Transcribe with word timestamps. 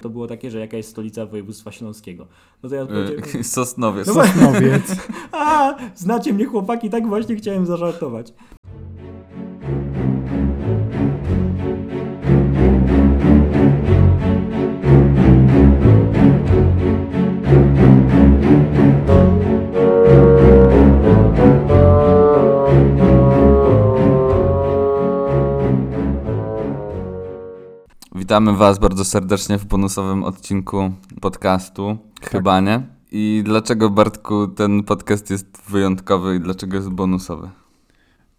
to 0.00 0.08
było 0.08 0.26
takie, 0.26 0.50
że 0.50 0.58
jaka 0.60 0.76
jest 0.76 0.90
stolica 0.90 1.26
województwa 1.26 1.72
śląskiego. 1.72 2.26
No 2.62 2.68
to 2.68 2.74
ja 2.74 2.82
Y, 3.34 3.44
Sosnowiec. 3.56 4.06
No 4.06 4.14
Sosnowiec. 4.14 4.96
a, 5.32 5.74
znacie 5.94 6.32
mnie 6.32 6.46
chłopaki, 6.46 6.90
tak 6.90 7.06
właśnie 7.08 7.36
chciałem 7.36 7.66
zażartować. 7.66 8.32
Witamy 28.30 28.56
Was 28.56 28.78
bardzo 28.78 29.04
serdecznie 29.04 29.58
w 29.58 29.66
bonusowym 29.66 30.24
odcinku 30.24 30.90
podcastu. 31.20 31.96
Chyba 32.22 32.60
nie? 32.60 32.82
I 33.12 33.42
dlaczego, 33.44 33.90
Bartku, 33.90 34.48
ten 34.48 34.82
podcast 34.82 35.30
jest 35.30 35.62
wyjątkowy 35.68 36.36
i 36.36 36.40
dlaczego 36.40 36.76
jest 36.76 36.90
bonusowy? 36.90 37.50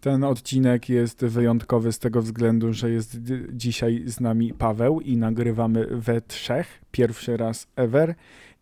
Ten 0.00 0.24
odcinek 0.24 0.88
jest 0.88 1.24
wyjątkowy 1.24 1.92
z 1.92 1.98
tego 1.98 2.22
względu, 2.22 2.72
że 2.72 2.90
jest 2.90 3.18
dzisiaj 3.52 4.02
z 4.06 4.20
nami 4.20 4.54
Paweł 4.54 5.00
i 5.00 5.16
nagrywamy 5.16 5.86
we 5.90 6.20
trzech, 6.20 6.84
pierwszy 6.90 7.36
raz 7.36 7.66
ever. 7.76 8.14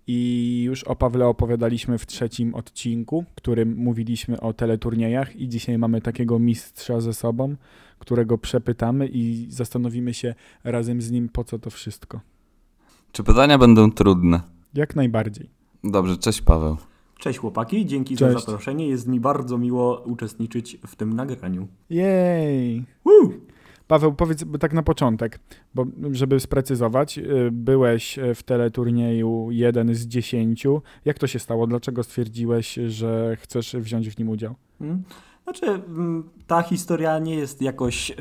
I 0.06 0.62
już 0.66 0.84
o 0.84 0.96
Pawle 0.96 1.26
opowiadaliśmy 1.26 1.98
w 1.98 2.06
trzecim 2.06 2.54
odcinku, 2.54 3.24
w 3.32 3.34
którym 3.34 3.76
mówiliśmy 3.76 4.40
o 4.40 4.52
teleturniejach 4.52 5.36
i 5.36 5.48
dzisiaj 5.48 5.78
mamy 5.78 6.00
takiego 6.00 6.38
mistrza 6.38 7.00
ze 7.00 7.14
sobą, 7.14 7.56
którego 8.00 8.38
przepytamy 8.38 9.08
i 9.12 9.46
zastanowimy 9.48 10.14
się 10.14 10.34
razem 10.64 11.02
z 11.02 11.10
nim, 11.10 11.28
po 11.28 11.44
co 11.44 11.58
to 11.58 11.70
wszystko. 11.70 12.20
Czy 13.12 13.22
pytania 13.24 13.58
będą 13.58 13.92
trudne? 13.92 14.40
Jak 14.74 14.96
najbardziej. 14.96 15.50
Dobrze, 15.84 16.16
cześć 16.16 16.42
Paweł. 16.42 16.76
Cześć 17.18 17.38
chłopaki, 17.38 17.86
dzięki 17.86 18.16
za 18.16 18.32
Cześć. 18.32 18.46
zaproszenie. 18.46 18.88
Jest 18.88 19.06
mi 19.08 19.20
bardzo 19.20 19.58
miło 19.58 20.00
uczestniczyć 20.00 20.78
w 20.86 20.96
tym 20.96 21.12
nagraniu. 21.12 21.68
Jej! 21.90 22.84
Woo! 23.04 23.30
Paweł, 23.88 24.12
powiedz 24.12 24.44
tak 24.60 24.72
na 24.72 24.82
początek, 24.82 25.40
bo 25.74 25.86
żeby 26.12 26.40
sprecyzować, 26.40 27.18
y, 27.18 27.48
byłeś 27.52 28.18
y, 28.18 28.34
w 28.34 28.42
teleturnieju 28.42 29.48
jeden 29.50 29.94
z 29.94 30.06
dziesięciu. 30.06 30.82
Jak 31.04 31.18
to 31.18 31.26
się 31.26 31.38
stało? 31.38 31.66
Dlaczego 31.66 32.02
stwierdziłeś, 32.02 32.78
że 32.88 33.36
chcesz 33.40 33.76
wziąć 33.76 34.10
w 34.10 34.18
nim 34.18 34.28
udział? 34.28 34.54
Mm. 34.80 35.02
Znaczy, 35.50 35.66
mm, 35.66 36.30
ta 36.46 36.62
historia 36.62 37.18
nie 37.18 37.34
jest 37.34 37.62
jakoś 37.62 38.10
e, 38.10 38.14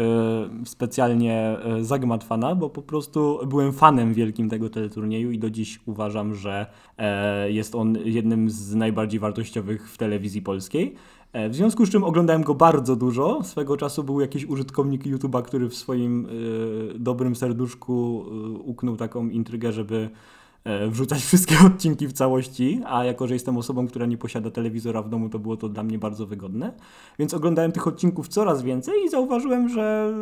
specjalnie 0.66 1.36
e, 1.36 1.84
zagmatwana, 1.84 2.56
bo 2.56 2.70
po 2.70 2.82
prostu 2.82 3.40
byłem 3.48 3.74
fanem 3.74 4.14
wielkim 4.14 4.50
tego 4.50 4.70
teleturnieju 4.70 5.32
i 5.32 5.40
do 5.40 5.50
dziś 5.50 5.80
uważam, 5.86 6.36
że 6.36 6.66
e, 6.98 7.52
jest 7.52 7.76
on 7.76 7.98
jednym 8.06 8.50
z 8.50 8.76
najbardziej 8.76 9.20
wartościowych 9.20 9.92
w 9.92 9.98
telewizji 9.98 10.42
polskiej. 10.42 10.96
W 11.50 11.56
związku 11.56 11.86
z 11.86 11.90
czym 11.90 12.04
oglądałem 12.04 12.44
go 12.44 12.56
bardzo 12.56 12.96
dużo. 12.96 13.44
Swego 13.44 13.78
czasu 13.78 14.04
był 14.04 14.22
jakiś 14.22 14.46
użytkownik 14.46 15.04
YouTube'a, 15.06 15.44
który 15.44 15.70
w 15.70 15.76
swoim 15.76 16.26
e, 16.26 16.30
dobrym 17.00 17.36
serduszku 17.36 18.26
e, 18.28 18.50
uknął 18.50 18.98
taką 18.98 19.30
intrygę, 19.30 19.72
żeby 19.72 20.10
wrzucać 20.90 21.22
wszystkie 21.26 21.56
odcinki 21.66 22.08
w 22.08 22.14
całości, 22.14 22.82
a 22.86 23.06
jako, 23.06 23.28
że 23.28 23.34
jestem 23.34 23.58
osobą, 23.58 23.88
która 23.88 24.06
nie 24.06 24.18
posiada 24.18 24.52
telewizora 24.52 25.02
w 25.02 25.10
domu, 25.10 25.30
to 25.30 25.40
było 25.40 25.58
to 25.58 25.70
dla 25.70 25.84
mnie 25.84 26.00
bardzo 26.00 26.26
wygodne. 26.26 26.74
Więc 27.20 27.34
oglądałem 27.34 27.72
tych 27.72 27.88
odcinków 27.88 28.28
coraz 28.28 28.64
więcej 28.64 28.94
i 29.06 29.10
zauważyłem, 29.10 29.70
że 29.70 30.14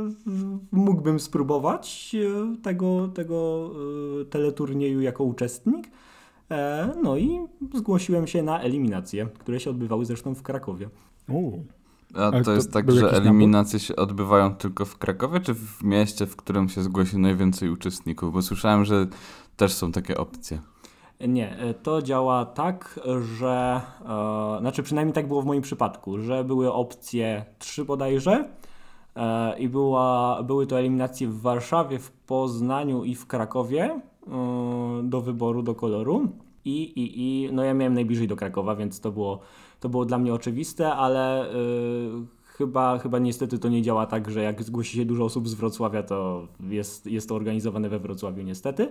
mógłbym 0.72 1.20
spróbować 1.20 2.16
e, 2.16 2.56
tego, 2.62 3.08
tego 3.08 3.70
e, 4.22 4.26
teleturnieju 4.26 5.02
jako 5.02 5.24
uczestnik. 5.24 5.88
E, 6.52 6.90
No 7.04 7.18
i 7.18 7.40
zgłosiłem 7.74 8.28
się 8.28 8.44
na 8.44 8.62
eliminacje, 8.62 9.28
które 9.40 9.60
się 9.60 9.70
odbywały 9.70 10.06
zresztą 10.06 10.36
w 10.36 10.42
Krakowie. 10.42 10.90
A 12.14 12.32
to 12.32 12.42
to 12.44 12.52
jest 12.52 12.74
tak, 12.74 12.92
że 12.92 13.12
eliminacje 13.12 13.80
się 13.80 13.96
odbywają 13.96 14.56
tylko 14.56 14.86
w 14.86 14.98
Krakowie, 14.98 15.40
czy 15.40 15.54
w 15.54 15.84
mieście, 15.84 16.26
w 16.26 16.36
którym 16.36 16.70
się 16.70 16.82
zgłosi 16.84 17.18
najwięcej 17.18 17.70
uczestników? 17.70 18.34
Bo 18.34 18.42
słyszałem, 18.42 18.86
że 18.86 19.08
też 19.58 19.74
są 19.74 19.92
takie 19.92 20.18
opcje. 20.18 20.60
Nie, 21.28 21.58
e, 21.58 21.74
to 21.74 22.02
działa 22.02 22.46
tak, 22.46 23.00
że. 23.38 23.82
E, 24.06 24.58
znaczy, 24.60 24.84
przynajmniej 24.84 25.14
tak 25.14 25.28
było 25.28 25.42
w 25.42 25.46
moim 25.46 25.62
przypadku, 25.62 26.20
że 26.20 26.44
były 26.44 26.74
opcje 26.74 27.46
trzy 27.60 27.86
bodajże. 27.86 28.50
E, 29.16 29.60
I 29.60 29.70
była, 29.70 30.44
były 30.44 30.68
to 30.68 30.80
eliminacje 30.80 31.28
w 31.28 31.42
Warszawie, 31.42 32.00
w 32.00 32.12
Poznaniu 32.12 33.04
i 33.04 33.16
w 33.16 33.28
Krakowie 33.28 33.84
e, 34.28 34.32
do 35.04 35.22
wyboru, 35.22 35.64
do 35.64 35.76
koloru. 35.76 36.28
I, 36.66 36.84
i, 36.84 37.22
I 37.22 37.50
no 37.52 37.64
ja 37.64 37.74
miałem 37.74 37.94
najbliżej 37.94 38.28
do 38.28 38.36
Krakowa, 38.36 38.76
więc 38.76 39.00
to 39.00 39.12
było, 39.12 39.40
to 39.80 39.90
było 39.90 40.06
dla 40.06 40.18
mnie 40.18 40.34
oczywiste, 40.34 40.94
ale 40.94 41.52
e, 41.52 41.56
chyba, 42.44 42.98
chyba 43.00 43.20
niestety 43.20 43.60
to 43.60 43.70
nie 43.70 43.82
działa 43.82 44.06
tak, 44.06 44.32
że 44.32 44.44
jak 44.44 44.64
zgłosi 44.64 44.98
się 44.98 45.06
dużo 45.06 45.26
osób 45.26 45.48
z 45.48 45.54
Wrocławia, 45.54 46.04
to 46.04 46.48
jest, 46.70 47.06
jest 47.06 47.30
to 47.30 47.36
organizowane 47.36 47.90
we 47.90 48.00
Wrocławiu 48.00 48.44
niestety. 48.44 48.90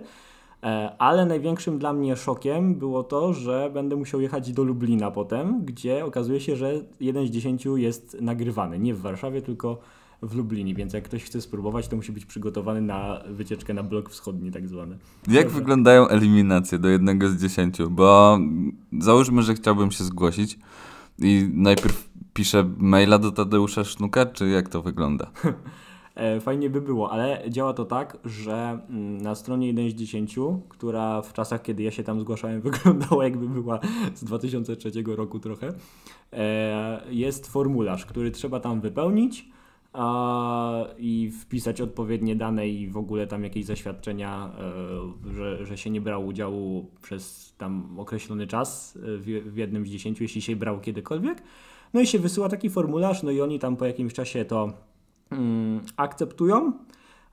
E, 0.63 0.95
Ale 0.97 1.25
największym 1.25 1.79
dla 1.79 1.93
mnie 1.93 2.15
szokiem 2.15 2.75
było 2.75 3.03
to, 3.03 3.33
że 3.33 3.71
będę 3.73 3.95
musiał 3.95 4.21
jechać 4.21 4.53
do 4.53 4.63
Lublina 4.63 5.11
potem, 5.11 5.65
gdzie 5.65 6.05
okazuje 6.05 6.39
się, 6.39 6.55
że 6.55 6.73
jeden 6.99 7.27
z 7.27 7.29
dziesięciu 7.29 7.77
jest 7.77 8.17
nagrywany. 8.21 8.79
Nie 8.79 8.93
w 8.93 9.01
Warszawie, 9.01 9.41
tylko 9.41 9.77
w 10.21 10.35
Lublinie, 10.35 10.73
więc 10.75 10.93
jak 10.93 11.03
ktoś 11.03 11.23
chce 11.23 11.41
spróbować, 11.41 11.87
to 11.87 11.95
musi 11.95 12.11
być 12.11 12.25
przygotowany 12.25 12.81
na 12.81 13.23
wycieczkę 13.29 13.73
na 13.73 13.83
blok 13.83 14.09
wschodni 14.09 14.51
tak 14.51 14.67
zwany. 14.67 14.97
Jak 15.27 15.43
Dobrze. 15.43 15.59
wyglądają 15.59 16.07
eliminacje 16.07 16.79
do 16.79 16.87
jednego 16.89 17.29
z 17.29 17.41
dziesięciu? 17.41 17.89
Bo 17.89 18.39
załóżmy, 18.99 19.41
że 19.41 19.53
chciałbym 19.53 19.91
się 19.91 20.03
zgłosić 20.03 20.59
i 21.19 21.49
najpierw 21.53 22.09
piszę 22.33 22.69
maila 22.77 23.19
do 23.19 23.31
Tadeusza 23.31 23.83
Sznuka, 23.83 24.25
czy 24.25 24.49
jak 24.49 24.69
to 24.69 24.81
wygląda? 24.81 25.31
E, 26.17 26.39
Fajnie 26.39 26.69
by 26.69 26.81
było, 26.81 27.11
ale 27.11 27.43
działa 27.49 27.73
to 27.73 27.85
tak, 27.85 28.17
że 28.25 28.79
mm, 28.89 29.21
na 29.21 29.35
stronie 29.35 29.67
1 29.67 29.89
z 29.89 29.93
10, 29.93 30.35
która 30.69 31.21
w 31.21 31.33
czasach, 31.33 31.61
kiedy 31.61 31.83
ja 31.83 31.91
się 31.91 32.03
tam 32.03 32.19
zgłaszałem, 32.19 32.61
wyglądała 32.71 33.23
jakby 33.23 33.49
była 33.49 33.79
z 34.15 34.23
2003 34.23 34.91
roku 35.05 35.39
trochę, 35.39 35.73
e, 36.33 37.01
jest 37.09 37.47
formularz, 37.47 38.05
który 38.05 38.31
trzeba 38.31 38.59
tam 38.59 38.81
wypełnić 38.81 39.49
i 40.97 41.31
wpisać 41.31 41.81
odpowiednie 41.81 42.35
dane 42.35 42.69
i 42.69 42.87
w 42.87 42.97
ogóle 42.97 43.27
tam 43.27 43.43
jakieś 43.43 43.65
zaświadczenia, 43.65 44.51
e, 45.27 45.33
że, 45.33 45.65
że 45.65 45.77
się 45.77 45.89
nie 45.89 46.01
brał 46.01 46.27
udziału 46.27 46.91
przez 47.01 47.53
tam 47.57 47.99
określony 47.99 48.47
czas 48.47 48.95
e, 48.95 49.17
w, 49.17 49.25
w 49.53 49.57
jednym 49.57 49.85
z 49.85 49.89
10, 49.89 50.21
jeśli 50.21 50.41
się 50.41 50.55
brał 50.55 50.79
kiedykolwiek. 50.79 51.43
No 51.93 52.01
i 52.01 52.07
się 52.07 52.19
wysyła 52.19 52.49
taki 52.49 52.69
formularz, 52.69 53.23
no 53.23 53.31
i 53.31 53.41
oni 53.41 53.59
tam 53.59 53.77
po 53.77 53.85
jakimś 53.85 54.13
czasie 54.13 54.45
to 54.45 54.73
mm, 55.31 55.81
akceptują 55.97 56.73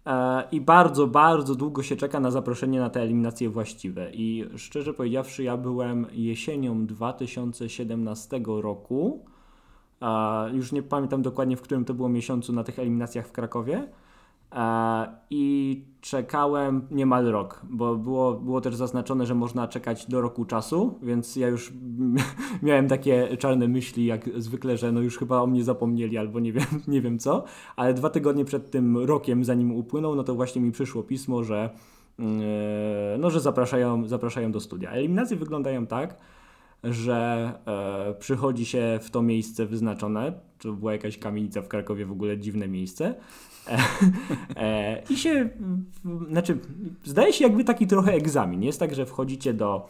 e, 0.06 0.44
i 0.52 0.60
bardzo, 0.60 1.06
bardzo 1.06 1.54
długo 1.54 1.82
się 1.82 1.96
czeka 1.96 2.20
na 2.20 2.30
zaproszenie 2.30 2.80
na 2.80 2.90
te 2.90 3.02
eliminacje 3.02 3.50
właściwe. 3.50 4.10
I 4.12 4.44
szczerze 4.56 4.94
powiedziawszy, 4.94 5.42
ja 5.42 5.56
byłem 5.56 6.06
jesienią 6.12 6.86
2017 6.86 8.40
roku, 8.46 9.24
już 10.52 10.72
nie 10.72 10.82
pamiętam 10.82 11.22
dokładnie 11.22 11.56
w 11.56 11.62
którym 11.62 11.84
to 11.84 11.94
było 11.94 12.08
miesiącu 12.08 12.52
na 12.52 12.64
tych 12.64 12.78
eliminacjach 12.78 13.26
w 13.26 13.32
Krakowie. 13.32 13.88
E, 14.54 15.06
I 15.30 15.84
czekałem 16.00 16.86
niemal 16.90 17.24
rok, 17.24 17.62
bo 17.70 17.96
było, 17.96 18.34
było 18.34 18.60
też 18.60 18.74
zaznaczone, 18.74 19.26
że 19.26 19.34
można 19.34 19.68
czekać 19.68 20.06
do 20.06 20.20
roku 20.20 20.44
czasu, 20.44 20.98
więc 21.02 21.36
ja 21.36 21.48
już 21.48 21.72
miałem 22.62 22.88
takie 22.88 23.36
czarne 23.36 23.68
myśli, 23.68 24.06
jak 24.06 24.30
zwykle, 24.36 24.76
że 24.76 24.92
no 24.92 25.00
już 25.00 25.18
chyba 25.18 25.40
o 25.40 25.46
mnie 25.46 25.64
zapomnieli 25.64 26.18
albo 26.18 26.40
nie 26.40 26.52
wiem, 26.52 26.64
nie 26.88 27.00
wiem 27.00 27.18
co, 27.18 27.44
ale 27.76 27.94
dwa 27.94 28.10
tygodnie 28.10 28.44
przed 28.44 28.70
tym 28.70 28.96
rokiem, 28.96 29.44
zanim 29.44 29.72
upłynął, 29.72 30.14
no 30.14 30.24
to 30.24 30.34
właśnie 30.34 30.62
mi 30.62 30.72
przyszło 30.72 31.02
pismo, 31.02 31.44
że, 31.44 31.70
yy, 32.18 32.24
no, 33.18 33.30
że 33.30 33.40
zapraszają, 33.40 34.08
zapraszają 34.08 34.52
do 34.52 34.60
studia. 34.60 34.90
Eliminacje 34.90 35.36
wyglądają 35.36 35.86
tak, 35.86 36.16
że 36.84 37.52
e, 37.66 38.14
przychodzi 38.14 38.66
się 38.66 38.98
w 39.02 39.10
to 39.10 39.22
miejsce 39.22 39.66
wyznaczone, 39.66 40.32
to 40.58 40.72
była 40.72 40.92
jakaś 40.92 41.18
kamienica 41.18 41.62
w 41.62 41.68
Krakowie, 41.68 42.06
w 42.06 42.12
ogóle 42.12 42.38
dziwne 42.38 42.68
miejsce, 42.68 43.14
e, 43.68 43.78
e, 44.56 45.02
i 45.10 45.16
się, 45.16 45.48
znaczy, 46.30 46.58
zdaje 47.04 47.32
się 47.32 47.44
jakby 47.44 47.64
taki 47.64 47.86
trochę 47.86 48.12
egzamin. 48.12 48.62
Jest 48.62 48.80
tak, 48.80 48.94
że 48.94 49.06
wchodzicie 49.06 49.54
do... 49.54 49.86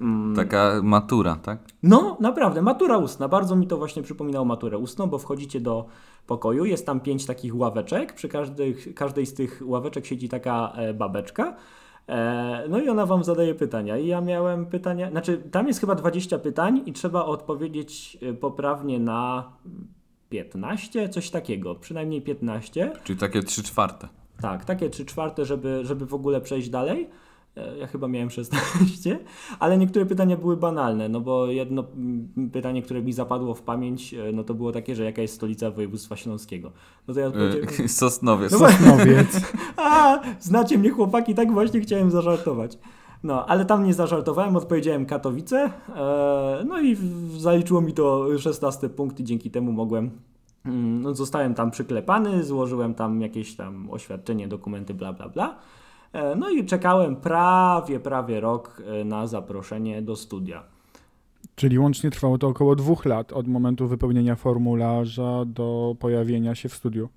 mm, 0.00 0.36
Taka 0.36 0.80
matura, 0.82 1.36
tak? 1.36 1.58
no, 1.82 2.16
naprawdę, 2.20 2.62
matura 2.62 2.98
ustna. 2.98 3.28
Bardzo 3.28 3.56
mi 3.56 3.66
to 3.66 3.76
właśnie 3.76 4.02
przypominało 4.02 4.44
maturę 4.44 4.78
ustną, 4.78 5.06
bo 5.06 5.18
wchodzicie 5.18 5.60
do 5.60 5.86
pokoju, 6.26 6.64
jest 6.64 6.86
tam 6.86 7.00
pięć 7.00 7.26
takich 7.26 7.56
ławeczek. 7.56 8.12
Przy 8.12 8.28
każdej, 8.28 8.76
każdej 8.94 9.26
z 9.26 9.34
tych 9.34 9.62
ławeczek 9.64 10.06
siedzi 10.06 10.28
taka 10.28 10.72
e, 10.76 10.94
babeczka. 10.94 11.56
E, 12.08 12.64
no 12.68 12.78
i 12.78 12.88
ona 12.88 13.06
wam 13.06 13.24
zadaje 13.24 13.54
pytania. 13.54 13.98
I 13.98 14.06
ja 14.06 14.20
miałem 14.20 14.66
pytania, 14.66 15.10
znaczy 15.10 15.42
tam 15.50 15.68
jest 15.68 15.80
chyba 15.80 15.94
20 15.94 16.38
pytań 16.38 16.82
i 16.86 16.92
trzeba 16.92 17.24
odpowiedzieć 17.24 18.18
e, 18.22 18.32
poprawnie 18.32 19.00
na 19.00 19.52
15, 20.28 21.08
coś 21.08 21.30
takiego, 21.30 21.74
przynajmniej 21.74 22.22
15. 22.22 22.92
Czyli 23.04 23.18
takie 23.18 23.42
trzy 23.42 23.62
czwarte. 23.62 24.08
Tak, 24.40 24.64
takie 24.64 24.90
3 24.90 25.04
czwarte, 25.04 25.44
żeby, 25.44 25.80
żeby 25.84 26.06
w 26.06 26.14
ogóle 26.14 26.40
przejść 26.40 26.68
dalej. 26.68 27.08
E, 27.58 27.78
Ja 27.78 27.86
chyba 27.86 28.08
miałem 28.08 28.30
16, 28.30 29.18
ale 29.60 29.78
niektóre 29.78 30.06
pytania 30.06 30.36
były 30.36 30.56
banalne, 30.56 31.08
no 31.08 31.20
bo 31.20 31.46
jedno 31.46 31.84
mm, 31.96 32.50
pytanie, 32.52 32.82
które 32.82 33.02
mi 33.02 33.12
zapadło 33.12 33.54
w 33.54 33.62
pamięć, 33.62 34.14
e, 34.14 34.32
no 34.32 34.44
to 34.44 34.54
było 34.54 34.72
takie, 34.72 34.94
że 34.94 35.04
jaka 35.04 35.22
jest 35.22 35.34
stolica 35.34 35.70
województwa 35.70 36.16
śląskiego. 36.16 36.72
No 37.08 37.14
to 37.14 37.20
ja 37.20 37.26
odpowiedziałem, 37.26 37.68
Y, 37.80 37.88
Sosnowiec. 38.02 38.52
No 38.52 38.58
Sosnowiec. 38.58 39.40
a, 39.76 40.20
znacie 40.40 40.78
mnie 40.78 40.90
chłopaki, 40.90 41.34
tak 41.34 41.52
właśnie 41.52 41.80
chciałem 41.80 42.10
zażartować. 42.10 42.78
No, 43.22 43.46
ale 43.46 43.64
tam 43.64 43.84
nie 43.84 43.94
zażartowałem, 43.94 44.56
odpowiedziałem 44.56 45.06
Katowice, 45.06 45.70
e, 45.96 46.64
no 46.66 46.80
i 46.80 46.96
zaliczyło 47.36 47.80
mi 47.80 47.92
to 47.92 48.38
16 48.38 48.88
punkt 48.88 49.20
i 49.20 49.24
dzięki 49.24 49.50
temu 49.50 49.72
mogłem, 49.72 50.10
mm, 50.64 51.02
no, 51.02 51.14
zostałem 51.14 51.54
tam 51.54 51.70
przyklepany, 51.70 52.44
złożyłem 52.44 52.94
tam 52.94 53.20
jakieś 53.20 53.56
tam 53.56 53.90
oświadczenie, 53.90 54.48
dokumenty, 54.48 54.94
bla, 54.94 55.12
bla, 55.12 55.28
bla. 55.28 55.58
E, 56.12 56.36
no 56.36 56.50
i 56.50 56.66
czekałem 56.66 57.16
prawie, 57.16 58.00
prawie 58.00 58.40
rok 58.40 58.82
e, 59.00 59.04
na 59.04 59.26
zaproszenie 59.26 60.02
do 60.02 60.16
studia. 60.16 60.62
Czyli 61.54 61.78
łącznie 61.78 62.10
trwało 62.10 62.38
to 62.38 62.48
około 62.48 62.76
dwóch 62.76 63.04
lat 63.06 63.32
od 63.32 63.48
momentu 63.48 63.88
wypełnienia 63.88 64.36
formularza 64.36 65.44
do 65.46 65.96
pojawienia 65.98 66.54
się 66.54 66.68
w 66.68 66.74
studiu. 66.74 67.08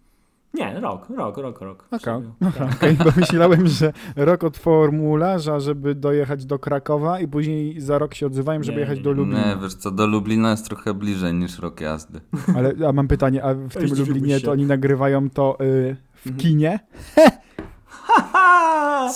Nie, 0.54 0.80
rok, 0.80 1.10
rok, 1.10 1.38
rok, 1.38 1.62
rok. 1.62 1.88
Aha, 1.92 2.22
okej, 2.78 2.94
bo 2.96 3.06
myślałem, 3.22 3.68
że 3.68 3.94
rok 4.16 4.44
od 4.44 4.58
formularza, 4.58 5.60
żeby 5.60 5.96
dojechać 5.96 6.46
do 6.46 6.60
Krakowa 6.60 7.20
i 7.20 7.28
później 7.28 7.82
za 7.82 7.98
rok 7.98 8.14
się 8.16 8.26
odzywałem, 8.26 8.64
żeby 8.64 8.76
Nie, 8.76 8.82
jechać 8.82 9.00
do. 9.00 9.12
Lublina. 9.12 9.46
Nie, 9.56 9.62
wiesz 9.62 9.74
co, 9.76 9.92
do 9.92 10.08
Lublina 10.08 10.52
jest 10.52 10.66
trochę 10.66 10.94
bliżej 10.94 11.34
niż 11.34 11.60
rok 11.60 11.82
jazdy. 11.82 12.22
Ale 12.56 12.74
a 12.88 12.92
mam 12.94 13.08
pytanie, 13.08 13.44
a 13.44 13.54
w 13.54 13.70
tym 13.74 13.90
Lublinie 14.00 14.40
się. 14.40 14.46
to 14.46 14.52
oni 14.52 14.66
nagrywają 14.66 15.30
to 15.30 15.58
y, 15.62 15.96
w 16.16 16.28
Mhm. 16.28 16.38
kinie? 16.42 16.80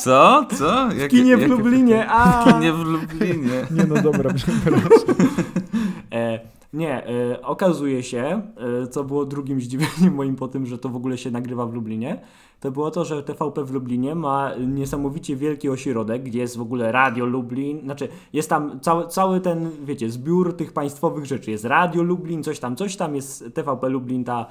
Co? 0.04 0.46
Co? 0.58 0.88
W 0.90 0.98
Jakie- 0.98 1.18
kinie 1.18 1.38
w 1.38 1.42
jakie 1.42 1.54
Lublinie, 1.54 2.10
a! 2.10 2.42
W 2.42 2.54
kinie 2.54 2.74
w 2.74 2.80
Lublinie. 2.80 3.68
Nie 3.72 3.84
no 3.84 4.02
dobra, 4.02 4.34
przepraszam. 4.40 5.16
E, 6.12 6.40
nie, 6.74 7.08
e, 7.08 7.42
okazuje 7.42 8.04
się, 8.04 8.42
e, 8.84 8.88
co 8.88 9.04
było 9.04 9.26
drugim 9.26 9.62
zdziwieniem 9.62 10.16
moim 10.20 10.36
po 10.36 10.48
tym, 10.48 10.66
że 10.66 10.78
to 10.78 10.90
w 10.90 10.96
ogóle 10.96 11.18
się 11.18 11.32
nagrywa 11.32 11.66
w 11.66 11.74
Lublinie, 11.74 12.22
to 12.60 12.72
było 12.72 12.92
to, 12.92 13.06
że 13.06 13.24
TVP 13.24 13.64
w 13.64 13.72
Lublinie 13.72 14.16
ma 14.16 14.52
niesamowicie 14.68 15.36
wielki 15.36 15.70
ośrodek, 15.70 16.24
gdzie 16.24 16.40
jest 16.40 16.58
w 16.58 16.62
ogóle 16.62 16.92
Radio 16.92 17.26
Lublin, 17.26 17.82
znaczy 17.82 18.08
jest 18.34 18.50
tam 18.50 18.80
cały, 18.80 19.08
cały 19.08 19.42
ten, 19.42 19.70
wiecie, 19.86 20.10
zbiór 20.10 20.54
tych 20.54 20.74
państwowych 20.74 21.26
rzeczy. 21.26 21.52
Jest 21.52 21.66
Radio 21.66 22.04
Lublin, 22.04 22.44
coś 22.44 22.60
tam, 22.60 22.76
coś 22.76 22.96
tam, 22.96 23.16
jest 23.16 23.46
TVP 23.54 23.90
Lublin, 23.90 24.24
ta, 24.24 24.46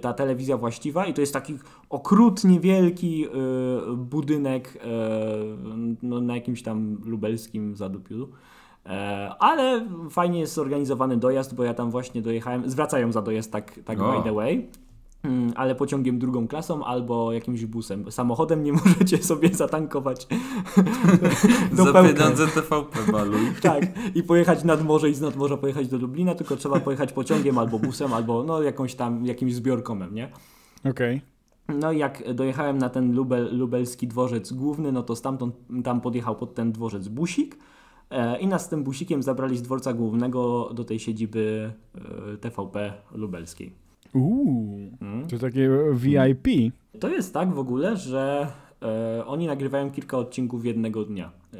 ta 0.00 0.12
telewizja 0.12 0.56
właściwa 0.56 1.06
i 1.06 1.14
to 1.14 1.20
jest 1.20 1.32
taki 1.32 1.58
okrutnie 1.90 2.60
wielki 2.60 3.26
e, 3.26 3.30
budynek 3.96 4.78
e, 4.84 4.88
no, 6.02 6.20
na 6.20 6.34
jakimś 6.34 6.62
tam 6.62 6.98
lubelskim 7.04 7.76
zadupiu. 7.76 8.28
E, 8.86 9.34
ale 9.38 9.86
fajnie 10.10 10.40
jest 10.40 10.54
zorganizowany 10.54 11.16
dojazd, 11.16 11.54
bo 11.54 11.64
ja 11.64 11.74
tam 11.74 11.90
właśnie 11.90 12.22
dojechałem. 12.22 12.70
Zwracają 12.70 13.12
za 13.12 13.22
dojazd 13.22 13.52
tak, 13.52 13.80
tak 13.84 14.00
O. 14.00 14.12
by 14.12 14.24
the 14.24 14.34
way. 14.34 14.68
Mm, 15.24 15.52
Ale 15.56 15.74
pociągiem 15.74 16.18
drugą 16.18 16.48
klasą 16.48 16.84
albo 16.84 17.32
jakimś 17.32 17.66
busem. 17.66 18.12
Samochodem 18.12 18.62
nie 18.62 18.72
możecie 18.84 19.18
sobie 19.18 19.48
zatankować 19.48 20.26
do 21.76 21.84
Za 21.84 22.02
pieniądze 22.02 22.46
TVP 22.46 23.12
maluj. 23.12 23.40
Tak, 23.62 23.84
i 24.14 24.22
pojechać 24.22 24.64
nad 24.64 24.84
morze 24.84 25.10
i 25.10 25.14
z 25.14 25.20
nad 25.20 25.36
morza 25.36 25.56
pojechać 25.56 25.88
do 25.88 25.98
Lublina, 25.98 26.34
tylko 26.34 26.56
trzeba 26.56 26.80
pojechać 26.80 27.12
pociągiem 27.12 27.58
albo 27.58 27.78
busem, 27.78 28.12
albo 28.12 28.42
no 28.42 28.62
jakąś 28.62 28.94
tam, 28.94 29.26
jakimś 29.26 29.54
zbiorkomem, 29.54 30.14
nie? 30.14 30.30
Okej. 30.84 31.20
No 31.68 31.92
i 31.92 31.98
jak 31.98 32.34
dojechałem 32.34 32.78
na 32.78 32.88
ten 32.88 33.14
lubel, 33.14 33.58
lubelski 33.58 34.08
dworzec 34.08 34.52
główny, 34.52 34.92
no 34.92 35.02
to 35.02 35.16
stamtąd 35.16 35.54
tam 35.84 36.00
podjechał 36.00 36.36
pod 36.36 36.54
ten 36.54 36.72
dworzec 36.72 37.08
busik 37.08 37.58
e, 38.10 38.40
i 38.40 38.46
nas 38.46 38.64
z 38.64 38.68
tym 38.68 38.84
busikiem 38.84 39.22
zabrali 39.22 39.58
z 39.58 39.62
dworca 39.62 39.92
głównego 39.92 40.70
do 40.74 40.84
tej 40.84 40.98
siedziby 40.98 41.72
e, 41.94 42.36
TVP 42.36 42.92
lubelskiej. 43.12 43.89
Uuu, 44.14 44.78
Mm. 45.00 45.28
to 45.28 45.38
takie 45.38 45.70
VIP. 45.94 46.72
To 47.00 47.08
jest 47.08 47.34
tak 47.34 47.54
w 47.54 47.58
ogóle, 47.58 47.96
że 47.96 48.46
e, 48.82 49.26
oni 49.26 49.46
nagrywają 49.46 49.90
kilka 49.90 50.18
odcinków 50.18 50.64
jednego 50.64 51.04
dnia. 51.04 51.30
E, 51.54 51.56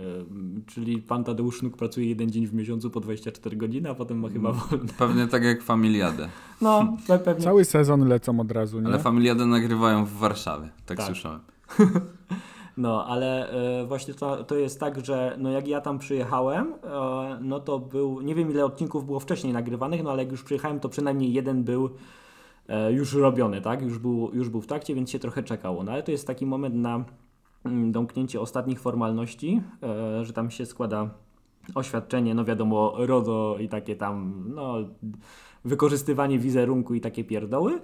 czyli 0.67 0.99
pan 1.03 1.25
Tadeusz 1.25 1.59
Sznuk 1.59 1.77
pracuje 1.77 2.07
jeden 2.09 2.31
dzień 2.31 2.47
w 2.47 2.55
miesiącu 2.55 2.91
po 2.91 3.01
24 3.01 3.57
godziny, 3.57 3.91
a 3.91 3.95
potem 3.95 4.19
ma 4.21 4.29
chyba 4.29 4.53
wolne. 4.53 4.93
Pewnie 4.99 5.27
tak 5.27 5.45
jak 5.45 5.63
Familiadę. 5.63 6.29
No, 6.61 6.97
pe- 7.07 7.19
pewnie. 7.19 7.45
Cały 7.45 7.65
sezon 7.65 8.09
lecą 8.09 8.41
od 8.41 8.53
razu, 8.53 8.81
nie? 8.81 8.87
Ale 8.87 8.99
Familiadę 8.99 9.47
nagrywają 9.47 10.05
w 10.05 10.13
Warszawie, 10.13 10.69
tak, 10.87 10.97
Tak. 10.99 11.07
słyszałem. 11.07 11.41
No, 12.77 13.07
ale 13.07 13.51
e, 13.81 13.87
właśnie 13.87 14.15
to, 14.15 14.45
to 14.45 14.55
jest 14.55 14.81
tak, 14.81 15.05
że 15.07 15.37
no 15.39 15.51
jak 15.51 15.69
ja 15.69 15.81
tam 15.81 15.99
przyjechałem, 15.99 16.67
e, 16.85 17.39
no 17.41 17.61
to 17.61 17.79
był, 17.79 18.21
nie 18.21 18.35
wiem 18.35 18.51
ile 18.51 18.65
odcinków 18.65 19.07
było 19.07 19.21
wcześniej 19.21 19.53
nagrywanych, 19.53 20.03
no 20.03 20.11
ale 20.11 20.23
jak 20.23 20.33
już 20.33 20.43
przyjechałem, 20.43 20.81
to 20.81 20.89
przynajmniej 20.89 21.33
jeden 21.33 21.65
był 21.65 21.87
e, 21.87 21.91
już 22.91 23.15
robiony, 23.15 23.61
tak? 23.61 23.83
Już 23.83 23.99
był, 23.99 24.31
już 24.35 24.49
był 24.49 24.61
w 24.61 24.67
trakcie, 24.67 24.95
więc 24.95 25.11
się 25.11 25.19
trochę 25.19 25.43
czekało. 25.43 25.85
No 25.85 25.93
ale 25.93 26.03
to 26.03 26.11
jest 26.11 26.27
taki 26.27 26.47
moment 26.47 26.75
na 26.75 27.05
mm, 27.65 27.93
domknięcie 27.93 28.41
ostatnich 28.41 28.81
formalności, 28.81 29.63
e, 29.83 30.25
że 30.25 30.33
tam 30.33 30.51
się 30.51 30.67
składa 30.67 31.11
oświadczenie, 31.75 32.35
no 32.35 32.45
wiadomo, 32.45 32.95
RODO 32.99 33.57
i 33.61 33.69
takie 33.69 33.97
tam, 33.97 34.45
no 34.55 34.75
wykorzystywanie 35.65 36.39
wizerunku 36.39 36.95
i 36.95 37.01
takie 37.01 37.25
pierdoły. 37.25 37.81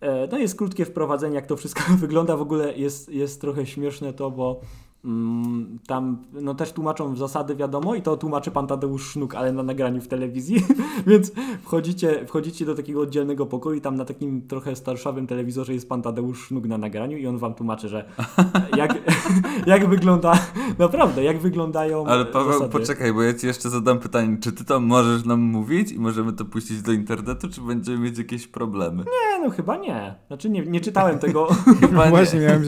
E, 0.00 0.28
No 0.32 0.38
jest 0.38 0.58
krótkie 0.58 0.84
wprowadzenie, 0.84 1.34
jak 1.34 1.46
to 1.46 1.56
wszystko 1.56 1.82
wygląda. 2.06 2.36
W 2.36 2.42
ogóle 2.42 2.76
jest, 2.76 3.08
jest 3.08 3.40
trochę 3.40 3.66
śmieszne 3.66 4.12
to, 4.12 4.30
bo 4.30 4.60
tam 5.86 6.18
no 6.32 6.54
też 6.54 6.72
tłumaczą 6.72 7.16
zasady, 7.16 7.56
wiadomo, 7.56 7.94
i 7.94 8.02
to 8.02 8.16
tłumaczy 8.16 8.50
pan 8.50 8.66
Tadeusz 8.66 9.10
Sznuk, 9.10 9.34
ale 9.34 9.52
na 9.52 9.62
nagraniu 9.62 10.00
w 10.00 10.08
telewizji, 10.08 10.66
więc 11.06 11.32
wchodzicie, 11.62 12.26
wchodzicie 12.26 12.66
do 12.66 12.74
takiego 12.74 13.00
oddzielnego 13.00 13.46
pokoju 13.46 13.76
i 13.76 13.80
tam 13.80 13.96
na 13.96 14.04
takim 14.04 14.42
trochę 14.48 14.76
starszawym 14.76 15.26
telewizorze 15.26 15.74
jest 15.74 15.88
pan 15.88 16.02
Tadeusz 16.02 16.46
Sznuk 16.46 16.66
na 16.66 16.78
nagraniu 16.78 17.18
i 17.18 17.26
on 17.26 17.38
wam 17.38 17.54
tłumaczy, 17.54 17.88
że 17.88 18.04
jak, 18.76 18.94
jak 19.66 19.88
wygląda, 19.88 20.38
naprawdę, 20.78 21.24
jak 21.24 21.38
wyglądają 21.38 22.06
Ale 22.06 22.24
Paweł, 22.24 22.52
zasady. 22.52 22.72
poczekaj, 22.72 23.12
bo 23.12 23.22
ja 23.22 23.34
ci 23.34 23.46
jeszcze 23.46 23.70
zadam 23.70 23.98
pytanie, 23.98 24.36
czy 24.40 24.52
ty 24.52 24.64
to 24.64 24.80
możesz 24.80 25.24
nam 25.24 25.40
mówić 25.40 25.92
i 25.92 25.98
możemy 25.98 26.32
to 26.32 26.44
puścić 26.44 26.82
do 26.82 26.92
internetu, 26.92 27.48
czy 27.48 27.60
będziemy 27.60 27.98
mieć 27.98 28.18
jakieś 28.18 28.46
problemy? 28.46 29.04
Nie, 29.04 29.44
no 29.44 29.50
chyba 29.50 29.76
nie. 29.76 30.14
Znaczy 30.26 30.50
nie, 30.50 30.62
nie 30.62 30.80
czytałem 30.80 31.18
tego. 31.18 31.48
Chyba 31.80 32.04
nie. 32.04 32.10
Właśnie 32.10 32.40
miałem, 32.40 32.64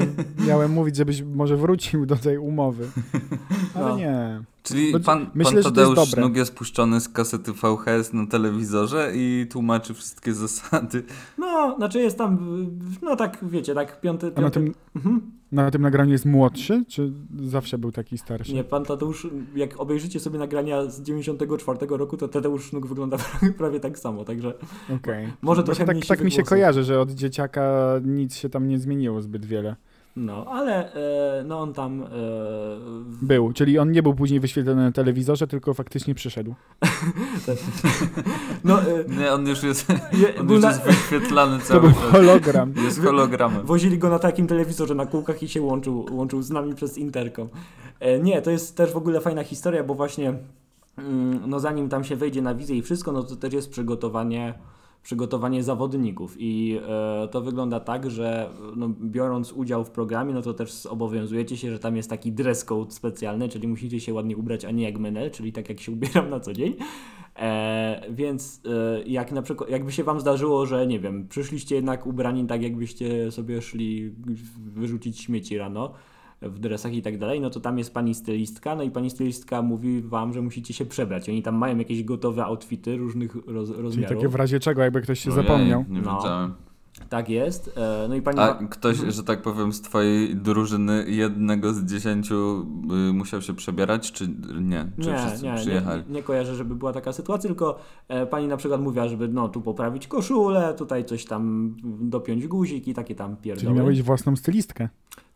miałem 0.48 0.72
mówić, 0.72 0.96
żebyś 0.96 1.22
może 1.22 1.56
wrócił 1.56 2.06
do 2.06 2.16
tej 2.28 2.38
umowy. 2.38 2.88
Ale 3.74 3.88
No. 3.88 3.96
nie. 3.96 4.40
Czyli 4.62 4.92
Bo 4.92 5.00
pan, 5.00 5.30
myślę, 5.34 5.50
pan 5.50 5.56
jest 5.56 5.68
Tadeusz 5.68 5.94
dobre. 5.96 6.22
Sznuk 6.22 6.36
jest 6.36 6.54
puszczony 6.54 7.00
z 7.00 7.08
kasety 7.08 7.52
VHS 7.52 8.12
na 8.12 8.26
telewizorze 8.26 9.12
i 9.14 9.46
tłumaczy 9.50 9.94
wszystkie 9.94 10.34
zasady. 10.34 11.02
No, 11.38 11.74
znaczy 11.76 12.00
jest 12.00 12.18
tam, 12.18 12.38
no 13.02 13.16
tak 13.16 13.38
wiecie, 13.42 13.74
tak 13.74 14.00
piąty... 14.00 14.26
A 14.26 14.40
na 14.40 14.50
piąty... 14.50 14.60
tym, 14.60 14.74
Mhm. 14.96 15.20
na 15.52 15.70
tym 15.70 15.82
nagraniu 15.82 16.12
jest 16.12 16.24
młodszy, 16.26 16.84
czy 16.88 17.12
zawsze 17.40 17.78
był 17.78 17.92
taki 17.92 18.18
starszy? 18.18 18.54
Nie, 18.54 18.64
pan 18.64 18.84
Tadeusz, 18.84 19.26
jak 19.56 19.80
obejrzycie 19.80 20.20
sobie 20.20 20.38
nagrania 20.38 20.84
z 20.90 21.02
94 21.02 21.78
roku, 21.90 22.16
to 22.16 22.28
Tadeusz 22.28 22.64
Sznuk 22.64 22.86
wygląda 22.86 23.16
prawie 23.58 23.80
tak 23.80 23.98
samo, 23.98 24.24
także 24.24 24.54
Okej. 24.96 25.28
Może 25.42 25.62
Trochę 25.62 25.84
tak, 25.86 25.96
mniej 25.96 26.08
tak 26.08 26.24
mi 26.24 26.30
się 26.30 26.42
kojarzy, 26.42 26.84
że 26.84 27.00
od 27.00 27.10
dzieciaka 27.10 27.92
nic 28.04 28.36
się 28.36 28.48
tam 28.48 28.68
nie 28.68 28.78
zmieniło 28.78 29.22
zbyt 29.22 29.44
wiele. 29.44 29.76
No, 30.18 30.44
ale 30.48 30.92
e, 31.40 31.44
no 31.44 31.60
on 31.60 31.72
tam... 31.74 32.02
E, 32.02 32.06
w- 32.08 33.18
Był, 33.24 33.52
czyli 33.52 33.78
on 33.78 33.92
nie 33.92 34.02
był 34.02 34.14
później 34.14 34.40
wyświetlony 34.40 34.82
na 34.82 34.92
telewizorze, 34.92 35.46
tylko 35.46 35.74
faktycznie 35.74 36.14
przyszedł. 36.14 36.54
no, 38.64 38.80
e, 38.82 38.84
Nie, 39.18 39.32
on 39.32 39.46
już 39.48 39.62
jest, 39.62 39.88
je, 40.12 40.40
on 40.40 40.46
był 40.46 40.54
już 40.56 40.64
na, 40.64 40.70
jest 40.70 40.82
wyświetlany 40.82 41.58
To 41.58 41.64
cały 41.64 41.80
był 41.80 41.90
czas. 41.92 42.00
hologram. 42.02 42.72
Jest 42.84 43.02
hologramem. 43.02 43.66
Wozili 43.66 43.98
go 43.98 44.08
na 44.08 44.18
takim 44.18 44.46
telewizorze 44.46 44.94
na 44.94 45.06
kółkach 45.06 45.42
i 45.42 45.48
się 45.48 45.62
łączył, 45.62 46.06
łączył 46.10 46.42
z 46.42 46.50
nami 46.50 46.74
przez 46.74 46.98
interkom. 46.98 47.48
Nie, 48.22 48.42
to 48.42 48.50
jest 48.50 48.76
też 48.76 48.92
w 48.92 48.96
ogóle 48.96 49.20
fajna 49.20 49.44
historia, 49.44 49.84
bo 49.84 49.94
właśnie 49.94 50.34
mm, 50.98 51.40
no 51.46 51.60
zanim 51.60 51.88
tam 51.88 52.04
się 52.04 52.16
wejdzie 52.16 52.42
na 52.42 52.54
wizję 52.54 52.76
i 52.76 52.82
wszystko, 52.82 53.12
no 53.12 53.22
to 53.22 53.36
też 53.36 53.52
jest 53.54 53.70
przygotowanie, 53.70 54.54
przygotowanie 55.02 55.62
zawodników 55.62 56.36
i 56.38 56.78
e, 56.88 57.28
to 57.28 57.40
wygląda 57.40 57.80
tak, 57.80 58.10
że 58.10 58.50
no, 58.76 58.88
biorąc 58.88 59.52
udział 59.52 59.84
w 59.84 59.90
programie, 59.90 60.34
no 60.34 60.42
to 60.42 60.54
też 60.54 60.72
zobowiązujecie 60.72 61.56
się, 61.56 61.70
że 61.70 61.78
tam 61.78 61.96
jest 61.96 62.10
taki 62.10 62.32
dress 62.32 62.64
code 62.64 62.90
specjalny, 62.90 63.48
czyli 63.48 63.68
musicie 63.68 64.00
się 64.00 64.14
ładnie 64.14 64.36
ubrać, 64.36 64.64
a 64.64 64.70
nie 64.70 64.84
jak 64.84 64.98
menel, 64.98 65.30
czyli 65.30 65.52
tak 65.52 65.68
jak 65.68 65.80
się 65.80 65.92
ubieram 65.92 66.30
na 66.30 66.40
co 66.40 66.52
dzień. 66.52 66.76
E, 67.36 68.02
więc 68.10 68.62
e, 68.66 69.02
jak 69.02 69.32
na 69.32 69.42
przykład, 69.42 69.70
jakby 69.70 69.92
się 69.92 70.04
wam 70.04 70.20
zdarzyło, 70.20 70.66
że 70.66 70.86
nie 70.86 71.00
wiem, 71.00 71.28
przyszliście 71.28 71.74
jednak 71.74 72.06
ubrani 72.06 72.46
tak, 72.46 72.62
jakbyście 72.62 73.32
sobie 73.32 73.62
szli 73.62 74.14
wyrzucić 74.56 75.20
śmieci 75.20 75.58
rano 75.58 75.92
w 76.42 76.58
dresach 76.58 76.94
i 76.94 77.02
tak 77.02 77.18
dalej, 77.18 77.40
no 77.40 77.50
to 77.50 77.60
tam 77.60 77.78
jest 77.78 77.94
pani 77.94 78.14
stylistka, 78.14 78.76
no 78.76 78.82
i 78.82 78.90
pani 78.90 79.10
stylistka 79.10 79.62
mówi 79.62 80.02
wam, 80.02 80.32
że 80.32 80.42
musicie 80.42 80.74
się 80.74 80.86
przebrać. 80.86 81.28
Oni 81.28 81.42
tam 81.42 81.54
mają 81.56 81.78
jakieś 81.78 82.04
gotowe 82.04 82.44
outfity 82.44 82.96
różnych 82.96 83.34
roz, 83.46 83.68
Czyli 83.70 83.82
rozmiarów. 83.82 84.16
takie 84.16 84.28
w 84.28 84.34
razie 84.34 84.60
czego, 84.60 84.82
jakby 84.82 85.00
ktoś 85.02 85.20
się 85.20 85.30
Ojej, 85.32 85.42
zapomniał. 85.46 85.84
Nie 85.88 86.00
No. 86.00 86.16
wiedziałem. 86.16 86.54
Tak 87.08 87.28
jest. 87.28 87.72
E, 87.76 88.06
No 88.08 88.14
i 88.14 88.22
pani. 88.22 88.38
A 88.38 88.46
Ma- 88.46 88.68
ktoś, 88.68 88.94
Mhm. 88.94 89.12
że 89.12 89.24
tak 89.24 89.42
powiem, 89.42 89.72
z 89.72 89.80
twojej 89.80 90.36
drużyny 90.36 91.04
jednego 91.08 91.72
z 91.72 91.84
dziesięciu 91.84 92.66
y, 93.10 93.12
musiał 93.12 93.42
się 93.42 93.54
przebierać, 93.54 94.12
czy 94.12 94.28
nie? 94.60 94.86
Czy 95.02 95.08
Nie, 95.10 95.18
wszyscy 95.18 95.44
nie, 95.44 95.54
przyjechali? 95.54 96.02
nie, 96.08 96.14
nie 96.14 96.22
kojarzę, 96.22 96.54
żeby 96.54 96.74
była 96.74 96.92
taka 96.92 97.12
sytuacja, 97.12 97.48
tylko 97.48 97.78
e, 98.08 98.26
pani 98.26 98.48
na 98.48 98.56
przykład 98.56 98.80
mówiła, 98.80 99.08
żeby 99.08 99.28
no 99.28 99.48
tu 99.48 99.60
poprawić 99.60 100.06
koszulę, 100.08 100.74
tutaj 100.78 101.04
coś 101.04 101.24
tam 101.24 101.76
dopiąć 102.00 102.46
guzik 102.46 102.88
i 102.88 102.94
takie 102.94 103.14
tam 103.14 103.30
Czyli 103.36 103.42
pierdoły. 103.42 103.74
miałeś 103.76 104.02
własną 104.02 104.36
stylistkę. 104.36 104.88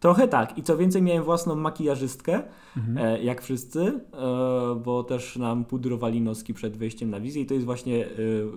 Trochę 0.02 0.28
tak. 0.28 0.58
I 0.58 0.62
co 0.62 0.76
więcej, 0.76 1.02
miałem 1.02 1.22
własną 1.24 1.56
makijażystkę, 1.56 2.42
Mhm. 2.76 2.98
e, 3.06 3.22
jak 3.22 3.42
wszyscy, 3.42 3.80
e, 3.82 4.74
bo 4.84 5.04
też 5.04 5.36
nam 5.36 5.64
pudrowali 5.64 6.20
noski 6.20 6.54
przed 6.54 6.76
wejściem 6.76 7.10
na 7.10 7.20
wizję 7.20 7.42
i 7.42 7.46
to 7.46 7.54
jest 7.54 7.66
właśnie 7.66 8.06
e, 8.06 8.08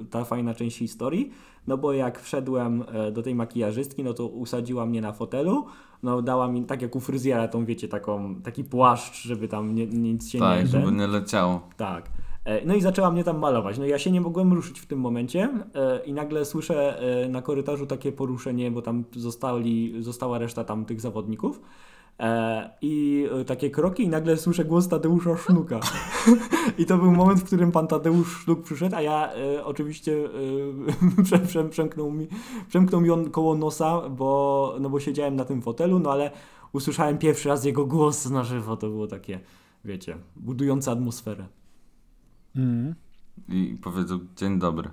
ta 0.09 0.23
fajna 0.23 0.53
część 0.53 0.77
historii, 0.77 1.31
no 1.67 1.77
bo 1.77 1.93
jak 1.93 2.19
wszedłem 2.21 2.83
e, 2.93 3.11
do 3.11 3.21
tej 3.23 3.35
makijażystki, 3.35 4.03
no 4.03 4.13
to 4.13 4.27
usadziła 4.27 4.85
mnie 4.85 5.01
na 5.01 5.11
fotelu, 5.13 5.65
no 6.03 6.21
dała 6.21 6.47
mi, 6.47 6.63
tak 6.63 6.81
jak 6.81 6.95
u 6.95 6.99
fryzjera, 6.99 7.47
tą 7.47 7.65
wiecie, 7.65 7.87
taką, 7.87 8.35
taki 8.35 8.63
płaszcz, 8.63 9.23
żeby 9.27 9.47
tam 9.47 9.75
nie, 9.75 9.87
nic 9.87 10.29
się 10.29 10.39
Tak, 10.39 10.59
nie... 10.59 10.67
żeby 10.67 10.85
ten- 10.85 10.95
nie 10.97 11.07
leciało. 11.07 11.61
tak. 11.77 12.09
E, 12.45 12.65
No 12.65 12.75
i 12.75 12.81
zaczęła 12.81 13.11
mnie 13.11 13.23
tam 13.23 13.39
malować. 13.39 13.77
No 13.77 13.85
ja 13.85 13.99
się 13.99 14.11
nie 14.11 14.21
mogłem 14.21 14.53
ruszyć 14.53 14.79
w 14.79 14.85
tym 14.85 14.99
momencie 14.99 15.49
e, 15.75 16.05
i 16.05 16.13
nagle 16.13 16.45
słyszę 16.45 16.99
e, 16.99 17.29
na 17.29 17.41
korytarzu 17.41 17.87
takie 17.87 18.11
poruszenie, 18.11 18.71
bo 18.71 18.81
tam 18.81 19.03
zostali, 19.15 20.03
została 20.03 20.37
reszta 20.37 20.63
tam 20.63 20.85
tych 20.85 21.01
zawodników. 21.01 21.61
I 22.81 23.27
takie 23.47 23.69
kroki 23.69 24.03
i 24.03 24.09
nagle 24.09 24.37
słyszę 24.37 24.65
głos 24.65 24.87
Tadeusza 24.87 25.37
Sznuka. 25.37 25.79
I 26.79 26.85
to 26.85 26.97
był 26.97 27.11
moment, 27.11 27.39
w 27.39 27.43
którym 27.43 27.71
pan 27.71 27.87
Tadeusz 27.87 28.43
Sznuk 28.43 28.63
przyszedł, 28.63 28.95
a 28.95 29.01
ja 29.01 29.33
e, 29.33 29.65
oczywiście 29.65 30.13
e, 31.17 31.23
prze, 31.23 31.39
prze, 31.39 31.69
przemknął, 31.69 32.11
mi, 32.11 32.27
przemknął 32.69 33.01
mi 33.01 33.11
on 33.11 33.31
koło 33.31 33.55
nosa, 33.55 34.09
bo, 34.09 34.75
no 34.79 34.89
bo 34.89 34.99
siedziałem 34.99 35.35
na 35.35 35.45
tym 35.45 35.61
fotelu, 35.61 35.99
no 35.99 36.11
ale 36.11 36.31
usłyszałem 36.73 37.17
pierwszy 37.17 37.49
raz 37.49 37.65
jego 37.65 37.85
głos 37.85 38.29
na 38.29 38.43
żywo. 38.43 38.77
To 38.77 38.89
było 38.89 39.07
takie, 39.07 39.39
wiecie, 39.85 40.17
budujące 40.35 40.91
atmosferę. 40.91 41.45
Mhm. 42.55 42.95
I 43.49 43.77
powiedział, 43.81 44.19
dzień 44.37 44.59
dobry. 44.59 44.89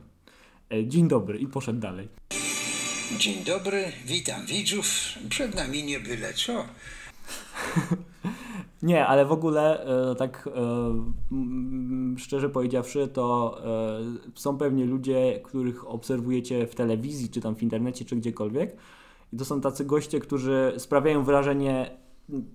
E, 0.73 0.87
Dzień 0.87 1.09
dobry 1.09 1.39
i 1.39 1.47
poszedł 1.47 1.81
dalej. 1.81 2.09
Dzień 3.19 3.45
dobry, 3.45 3.85
witam 4.07 4.47
widzów. 4.47 4.87
Przed 5.29 5.55
nami 5.55 5.85
nie 5.85 6.01
byle 6.01 6.33
co. 6.35 6.65
Nie, 8.83 9.07
ale 9.07 9.25
w 9.25 9.33
ogóle 9.33 9.85
e, 10.11 10.15
tak 10.15 10.49
e, 10.55 10.61
mm, 11.33 12.17
szczerze 12.19 12.49
powiedziawszy, 12.49 13.09
to 13.09 13.59
e, 14.35 14.41
są 14.41 14.59
pewnie 14.59 14.85
ludzie, 14.85 15.41
których 15.45 15.89
obserwujecie 15.89 16.67
w 16.67 16.75
telewizji, 16.75 17.29
czy 17.29 17.41
tam 17.41 17.57
w 17.57 17.63
internecie, 17.63 18.05
czy 18.05 18.17
gdziekolwiek. 18.17 18.77
I 19.33 19.37
to 19.37 19.45
są 19.45 19.61
tacy 19.61 19.85
goście, 19.85 20.21
którzy 20.21 20.73
sprawiają 20.79 21.25
wrażenie 21.25 21.91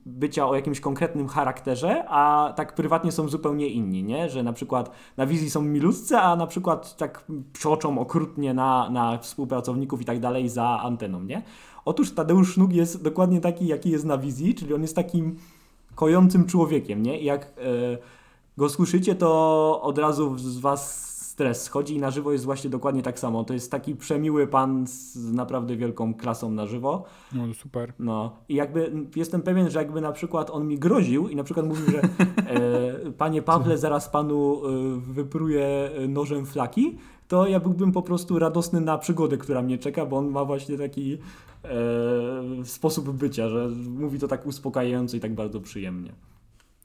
bycia 0.05 0.47
o 0.47 0.55
jakimś 0.55 0.79
konkretnym 0.79 1.27
charakterze, 1.27 2.05
a 2.07 2.53
tak 2.55 2.75
prywatnie 2.75 3.11
są 3.11 3.29
zupełnie 3.29 3.67
inni, 3.67 4.03
nie? 4.03 4.29
Że 4.29 4.43
na 4.43 4.53
przykład 4.53 4.91
na 5.17 5.25
wizji 5.25 5.49
są 5.49 5.61
miluscy, 5.61 6.17
a 6.17 6.35
na 6.35 6.47
przykład 6.47 6.97
tak 6.97 7.25
psioczą 7.53 7.99
okrutnie 7.99 8.53
na, 8.53 8.89
na 8.89 9.17
współpracowników 9.17 10.01
i 10.01 10.05
tak 10.05 10.19
dalej 10.19 10.49
za 10.49 10.79
anteną, 10.81 11.23
nie? 11.23 11.41
Otóż 11.85 12.11
Tadeusz 12.11 12.53
Sznuk 12.53 12.73
jest 12.73 13.03
dokładnie 13.03 13.41
taki, 13.41 13.67
jaki 13.67 13.89
jest 13.89 14.05
na 14.05 14.17
wizji, 14.17 14.55
czyli 14.55 14.73
on 14.73 14.81
jest 14.81 14.95
takim 14.95 15.35
kojącym 15.95 16.45
człowiekiem, 16.45 17.03
nie? 17.03 17.19
I 17.19 17.25
jak 17.25 17.41
e, 17.45 17.47
go 18.57 18.69
słyszycie, 18.69 19.15
to 19.15 19.81
od 19.81 19.97
razu 19.97 20.37
z 20.37 20.59
was 20.59 21.06
stres 21.37 21.63
schodzi 21.63 21.95
i 21.95 21.99
na 21.99 22.11
żywo 22.11 22.31
jest 22.31 22.45
właśnie 22.45 22.69
dokładnie 22.69 23.01
tak 23.01 23.19
samo. 23.19 23.43
To 23.43 23.53
jest 23.53 23.71
taki 23.71 23.95
przemiły 23.95 24.47
pan 24.47 24.87
z 24.87 25.15
naprawdę 25.31 25.75
wielką 25.75 26.13
klasą 26.13 26.51
na 26.51 26.65
żywo. 26.65 27.03
No 27.33 27.53
super. 27.53 27.93
No 27.99 28.35
i 28.49 28.55
jakby 28.55 28.91
jestem 29.15 29.41
pewien, 29.41 29.69
że 29.69 29.79
jakby 29.79 30.01
na 30.01 30.11
przykład 30.11 30.49
on 30.49 30.67
mi 30.67 30.79
groził 30.79 31.29
i 31.29 31.35
na 31.35 31.43
przykład 31.43 31.65
mówił, 31.67 31.85
że 31.91 32.01
e, 32.01 33.11
panie 33.23 33.41
Pawle, 33.41 33.77
zaraz 33.77 34.09
panu 34.09 34.61
e, 34.65 34.99
wypruję 35.13 35.89
nożem 36.07 36.45
flaki, 36.45 36.97
to 37.27 37.47
ja 37.47 37.59
byłbym 37.59 37.91
po 37.91 38.01
prostu 38.01 38.39
radosny 38.39 38.81
na 38.81 38.97
przygodę, 38.97 39.37
która 39.37 39.61
mnie 39.61 39.77
czeka, 39.77 40.05
bo 40.05 40.17
on 40.17 40.27
ma 40.29 40.45
właśnie 40.45 40.77
taki 40.77 41.17
e, 41.63 42.65
sposób 42.65 43.11
bycia, 43.11 43.49
że 43.49 43.69
mówi 43.89 44.19
to 44.19 44.27
tak 44.27 44.45
uspokajająco 44.45 45.17
i 45.17 45.19
tak 45.19 45.35
bardzo 45.35 45.61
przyjemnie. 45.61 46.13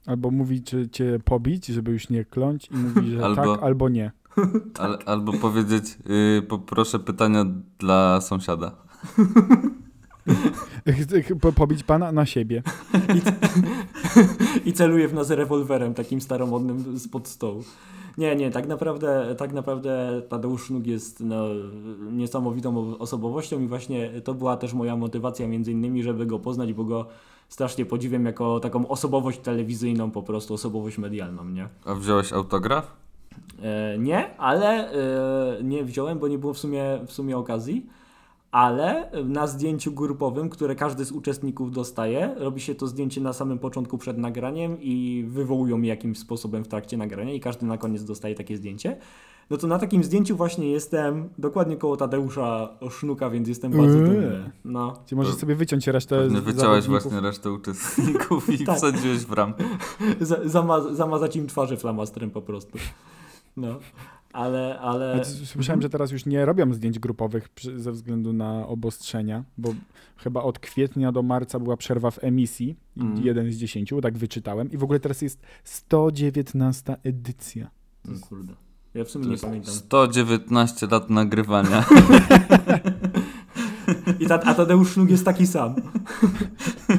Albo 0.05 0.31
mówi, 0.31 0.63
czy 0.63 0.89
cię 0.89 1.19
pobić, 1.25 1.67
żeby 1.67 1.91
już 1.91 2.09
nie 2.09 2.25
kląć 2.25 2.69
i 2.71 2.75
mówi, 2.75 3.11
że 3.11 3.17
Albo- 3.17 3.55
tak, 3.55 3.63
albo 3.63 3.89
nie. 3.89 4.11
Al, 4.79 4.99
albo 5.05 5.33
powiedzieć, 5.33 5.97
y, 6.39 6.41
poproszę 6.41 6.99
pytania 6.99 7.45
dla 7.79 8.21
sąsiada. 8.21 8.71
Po- 11.41 11.51
pobić 11.51 11.83
pana 11.83 12.11
na 12.11 12.25
siebie. 12.25 12.63
I 14.65 14.73
celuje 14.73 15.07
w 15.07 15.13
nas 15.13 15.29
rewolwerem 15.29 15.93
takim 15.93 16.21
staromodnym 16.21 16.99
spod 16.99 17.27
stołu. 17.27 17.63
Nie, 18.17 18.35
nie, 18.35 18.51
tak 18.51 18.67
naprawdę, 18.67 19.35
tak 19.37 19.53
naprawdę 19.53 20.21
Tadeusz 20.29 20.63
Sznuk 20.63 20.87
jest 20.87 21.19
no, 21.19 21.45
niesamowitą 22.11 22.97
osobowością 22.97 23.59
i 23.59 23.67
właśnie 23.67 24.21
to 24.21 24.33
była 24.33 24.57
też 24.57 24.73
moja 24.73 24.95
motywacja 24.95 25.47
między 25.47 25.71
innymi, 25.71 26.03
żeby 26.03 26.25
go 26.25 26.39
poznać, 26.39 26.73
bo 26.73 26.83
go 26.83 27.05
strasznie 27.49 27.85
podziwiam 27.85 28.25
jako 28.25 28.59
taką 28.59 28.87
osobowość 28.87 29.39
telewizyjną, 29.39 30.11
po 30.11 30.23
prostu 30.23 30.53
osobowość 30.53 30.97
medialną, 30.97 31.45
nie? 31.45 31.69
A 31.85 31.95
wziąłeś 31.95 32.33
autograf? 32.33 33.02
E, 33.63 33.97
nie, 33.97 34.37
ale 34.37 34.91
e, 34.91 35.63
nie 35.63 35.83
wziąłem, 35.83 36.19
bo 36.19 36.27
nie 36.27 36.37
było 36.37 36.53
w 36.53 36.57
sumie, 36.57 36.99
w 37.07 37.11
sumie 37.11 37.37
okazji. 37.37 37.85
Ale 38.51 39.11
na 39.25 39.47
zdjęciu 39.47 39.91
grupowym, 39.91 40.49
które 40.49 40.75
każdy 40.75 41.05
z 41.05 41.11
uczestników 41.11 41.71
dostaje, 41.71 42.35
robi 42.37 42.61
się 42.61 42.75
to 42.75 42.87
zdjęcie 42.87 43.21
na 43.21 43.33
samym 43.33 43.59
początku 43.59 43.97
przed 43.97 44.17
nagraniem 44.17 44.77
i 44.81 45.25
wywołują 45.27 45.81
je 45.81 45.89
jakimś 45.89 46.17
sposobem 46.19 46.63
w 46.63 46.67
trakcie 46.67 46.97
nagrania 46.97 47.33
i 47.33 47.39
każdy 47.39 47.65
na 47.65 47.77
koniec 47.77 48.03
dostaje 48.03 48.35
takie 48.35 48.57
zdjęcie. 48.57 48.97
No 49.49 49.57
to 49.57 49.67
na 49.67 49.79
takim 49.79 50.03
zdjęciu 50.03 50.35
właśnie 50.35 50.71
jestem 50.71 51.29
dokładnie 51.37 51.77
koło 51.77 51.97
Tadeusza 51.97 52.69
Sznuka, 52.89 53.29
więc 53.29 53.47
jestem 53.47 53.71
bardzo 53.71 53.97
Eee. 53.97 54.03
dumny. 54.05 54.51
No. 54.65 54.93
Czy 55.05 55.15
możesz 55.15 55.35
sobie 55.35 55.55
wyciąć 55.55 55.87
resztę 55.87 56.17
Pewnie 56.17 56.41
wyciąłeś 56.41 56.87
właśnie 56.87 57.19
resztę 57.19 57.51
uczestników 57.61 58.49
i 58.49 58.65
Tak. 58.65 58.77
wsadziłeś 58.77 59.25
w 59.25 59.31
ramkę. 59.31 59.63
Za, 60.21 60.37
zama, 60.45 60.81
zamazać 60.93 61.35
im 61.35 61.47
twarze 61.47 61.77
flamastrem 61.77 62.31
po 62.31 62.41
prostu. 62.41 62.77
No. 63.57 63.79
Ale, 64.33 64.79
ale... 64.79 65.25
Słyszałem, 65.25 65.81
że 65.81 65.89
teraz 65.89 66.11
już 66.11 66.25
nie 66.25 66.45
robią 66.45 66.73
zdjęć 66.73 66.99
grupowych 66.99 67.49
ze 67.77 67.91
względu 67.91 68.33
na 68.33 68.67
obostrzenia, 68.67 69.43
bo 69.57 69.73
chyba 70.17 70.43
od 70.43 70.59
kwietnia 70.59 71.11
do 71.11 71.23
marca 71.23 71.59
była 71.59 71.77
przerwa 71.77 72.11
w 72.11 72.23
emisji, 72.23 72.75
Mhm. 72.97 73.25
jeden 73.25 73.51
z 73.51 73.55
dziesięciu, 73.55 74.01
tak 74.01 74.17
wyczytałem. 74.17 74.71
I 74.71 74.77
w 74.77 74.83
ogóle 74.83 74.99
teraz 74.99 75.21
jest 75.21 75.41
119 75.63 76.95
edycja. 77.03 77.69
No 78.05 78.19
kurde. 78.29 78.53
Ja 78.93 79.03
w 79.03 79.09
sumie 79.09 79.27
nie 79.27 79.37
pamiętam. 79.37 79.73
119 79.73 80.87
lat 80.87 81.09
nagrywania. 81.09 81.85
I 84.19 84.27
ta, 84.27 84.39
a 84.39 84.53
Tadeusz 84.53 84.91
Sznuk 84.91 85.09
jest 85.09 85.25
taki 85.25 85.47
sam. 85.47 85.75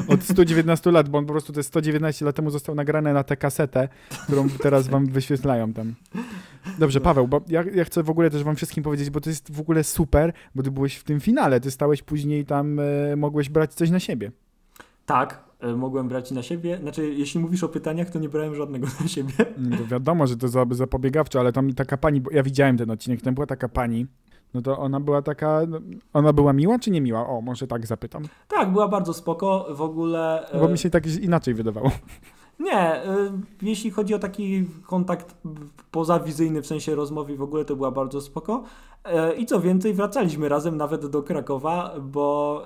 Od 0.09 0.23
119 0.23 0.91
lat, 0.91 1.09
bo 1.09 1.19
on 1.19 1.27
po 1.27 1.33
prostu 1.33 1.53
te 1.53 1.63
119 1.63 2.25
lat 2.25 2.37
temu 2.37 2.51
został 2.51 2.75
nagrane 2.75 3.13
na 3.13 3.25
tę 3.25 3.37
kasetę, 3.37 3.89
którą 4.27 4.49
teraz 4.49 4.89
wam 4.89 5.07
wyświetlają 5.07 5.73
tam. 5.73 5.95
Dobrze, 6.79 7.01
Paweł, 7.01 7.29
bo 7.29 7.41
ja, 7.49 7.65
ja 7.75 7.85
chcę 7.85 8.03
w 8.03 8.11
ogóle 8.11 8.31
też 8.31 8.45
wam 8.45 8.57
wszystkim 8.57 8.85
powiedzieć, 8.85 9.11
bo 9.11 9.21
to 9.21 9.31
jest 9.31 9.53
w 9.53 9.61
ogóle 9.61 9.85
super, 9.85 10.33
bo 10.55 10.63
ty 10.63 10.71
byłeś 10.71 10.97
w 10.97 11.05
tym 11.05 11.21
finale, 11.21 11.61
ty 11.61 11.71
stałeś 11.71 12.03
później 12.03 12.45
tam, 12.45 12.81
e, 12.81 13.17
mogłeś 13.17 13.49
brać 13.49 13.75
coś 13.75 13.91
na 13.91 14.01
siebie. 14.01 14.33
Tak, 15.07 15.45
e, 15.61 15.77
mogłem 15.77 16.09
brać 16.09 16.31
na 16.31 16.43
siebie. 16.43 16.79
Znaczy, 16.83 17.15
jeśli 17.15 17.41
mówisz 17.41 17.65
o 17.65 17.69
pytaniach, 17.69 18.11
to 18.11 18.19
nie 18.19 18.29
brałem 18.29 18.55
żadnego 18.55 18.87
na 19.01 19.09
siebie. 19.09 19.33
No 19.59 19.87
wiadomo, 19.87 20.27
że 20.27 20.37
to 20.37 20.49
za, 20.49 20.67
zapobiegawcze, 20.71 21.41
ale 21.41 21.53
tam 21.53 21.73
taka 21.73 21.97
pani, 21.97 22.21
bo 22.21 22.31
ja 22.31 22.43
widziałem 22.43 22.77
ten 22.79 22.91
odcinek, 22.91 23.23
tam 23.23 23.35
była 23.35 23.47
taka 23.47 23.69
pani, 23.69 24.07
no 24.55 24.63
to 24.63 24.79
ona 24.79 25.01
była 25.01 25.23
taka, 25.23 25.61
no, 25.69 25.79
ona 26.13 26.33
była 26.33 26.53
miła 26.53 26.79
czy 26.79 26.91
nie 26.91 27.01
miła? 27.01 27.27
O, 27.29 27.41
może 27.41 27.67
tak 27.67 27.87
zapytam, 27.87 28.23
Tak, 28.49 28.73
była 28.73 28.89
bardzo 28.89 29.15
spoko. 29.15 29.67
W 29.71 29.83
ogóle. 29.83 30.49
e, 30.51 30.61
bo 30.61 30.69
mi 30.69 30.79
się 30.79 30.91
tak 30.91 31.07
inaczej 31.07 31.55
wydawało. 31.55 31.91
Nie, 32.61 32.81
e, 32.81 33.05
jeśli 33.63 33.91
chodzi 33.91 34.15
o 34.15 34.19
taki 34.19 34.65
kontakt 34.87 35.35
pozawizyjny, 35.91 36.63
w 36.63 36.67
sensie 36.67 36.95
rozmowy 36.95 37.37
w 37.37 37.43
ogóle, 37.43 37.65
to 37.65 37.77
była 37.77 37.91
bardzo 37.91 38.21
spoko. 38.21 38.63
E, 39.05 39.35
I 39.35 39.47
co 39.47 39.61
więcej, 39.61 39.95
wracaliśmy 39.95 40.49
razem 40.49 40.77
nawet 40.77 41.07
do 41.07 41.23
Krakowa, 41.23 41.95
bo, 42.01 42.63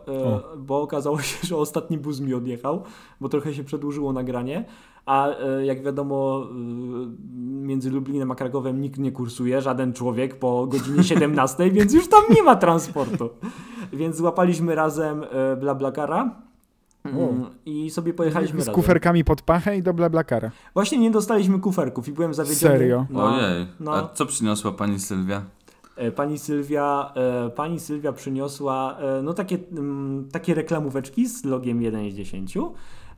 bo 0.58 0.82
okazało 0.82 1.18
się, 1.20 1.46
że 1.46 1.56
ostatni 1.56 1.98
bus 1.98 2.20
mi 2.20 2.34
odjechał, 2.34 2.82
bo 3.20 3.28
trochę 3.28 3.54
się 3.54 3.64
przedłużyło 3.64 4.12
nagranie. 4.12 4.64
A 5.08 5.28
e, 5.28 5.66
jak 5.66 5.82
wiadomo, 5.82 6.46
e, 6.50 6.54
między 7.66 7.90
Lublinem 7.90 8.30
a 8.30 8.34
Krakowem 8.34 8.80
nikt 8.80 8.98
nie 8.98 9.12
kursuje, 9.12 9.62
żaden 9.62 9.92
człowiek 9.92 10.38
po 10.38 10.66
godzinie 10.66 11.04
17, 11.14 11.70
więc 11.70 11.92
już 11.94 12.08
tam 12.08 12.22
nie 12.36 12.42
ma 12.42 12.56
transportu. 12.56 13.30
Więc 13.92 14.16
złapaliśmy 14.16 14.74
razem 14.74 15.24
e, 15.30 15.56
BlaBlaCara. 15.56 16.30
Mm, 17.04 17.46
I 17.66 17.90
sobie 17.90 18.14
pojechaliśmy 18.14 18.56
Z 18.56 18.60
razem. 18.60 18.74
kuferkami 18.74 19.24
pod 19.24 19.42
pachę 19.42 19.76
i 19.76 19.82
do 19.82 19.94
BlaBlaCara. 19.94 20.50
Właśnie 20.74 20.98
nie 20.98 21.10
dostaliśmy 21.10 21.58
kuferków 21.60 22.08
i 22.08 22.12
byłem 22.12 22.34
zawiedziony. 22.34 22.74
Serio? 22.78 23.06
No, 23.10 23.24
Ojej. 23.24 23.66
no. 23.80 23.94
A 23.94 24.08
co 24.08 24.26
przyniosła 24.26 24.72
pani 24.72 24.98
Sylwia? 25.00 25.42
Pani 26.16 26.38
Sylwia, 26.38 27.12
e, 27.14 27.50
pani 27.50 27.80
Sylwia 27.80 28.12
przyniosła 28.12 28.96
e, 28.98 29.22
no 29.22 29.34
takie, 29.34 29.58
mm, 29.72 30.28
takie 30.32 30.54
reklamóweczki 30.54 31.26
z 31.28 31.44
logiem 31.44 31.82
1 31.82 32.10
z 32.10 32.14
10. 32.14 32.58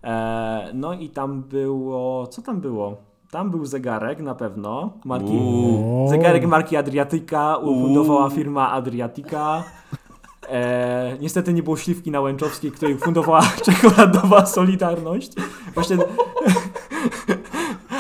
E, 0.05 0.71
No 0.75 0.95
i 0.95 1.09
tam 1.09 1.43
było, 1.43 2.27
co 2.27 2.43
tam 2.43 2.61
było? 2.61 2.97
Tam 3.31 3.51
był 3.51 3.65
zegarek 3.67 4.21
na 4.21 4.35
pewno, 4.35 4.91
marki, 5.05 5.33
Uuu. 5.33 6.09
zegarek 6.09 6.47
marki 6.47 6.77
Adriatyka, 6.77 7.57
ufundowała 7.57 8.31
firma 8.31 8.71
Adriatica. 8.71 9.65
E, 10.49 11.17
niestety 11.21 11.53
nie 11.53 11.63
było 11.63 11.77
śliwki 11.77 12.11
na 12.11 12.21
Łęczowskiej, 12.21 12.73
której 12.73 12.99
fundowała 12.99 13.43
czekoladowa 13.67 14.47
Solidarność. 14.47 15.33
Właśnie 15.75 15.97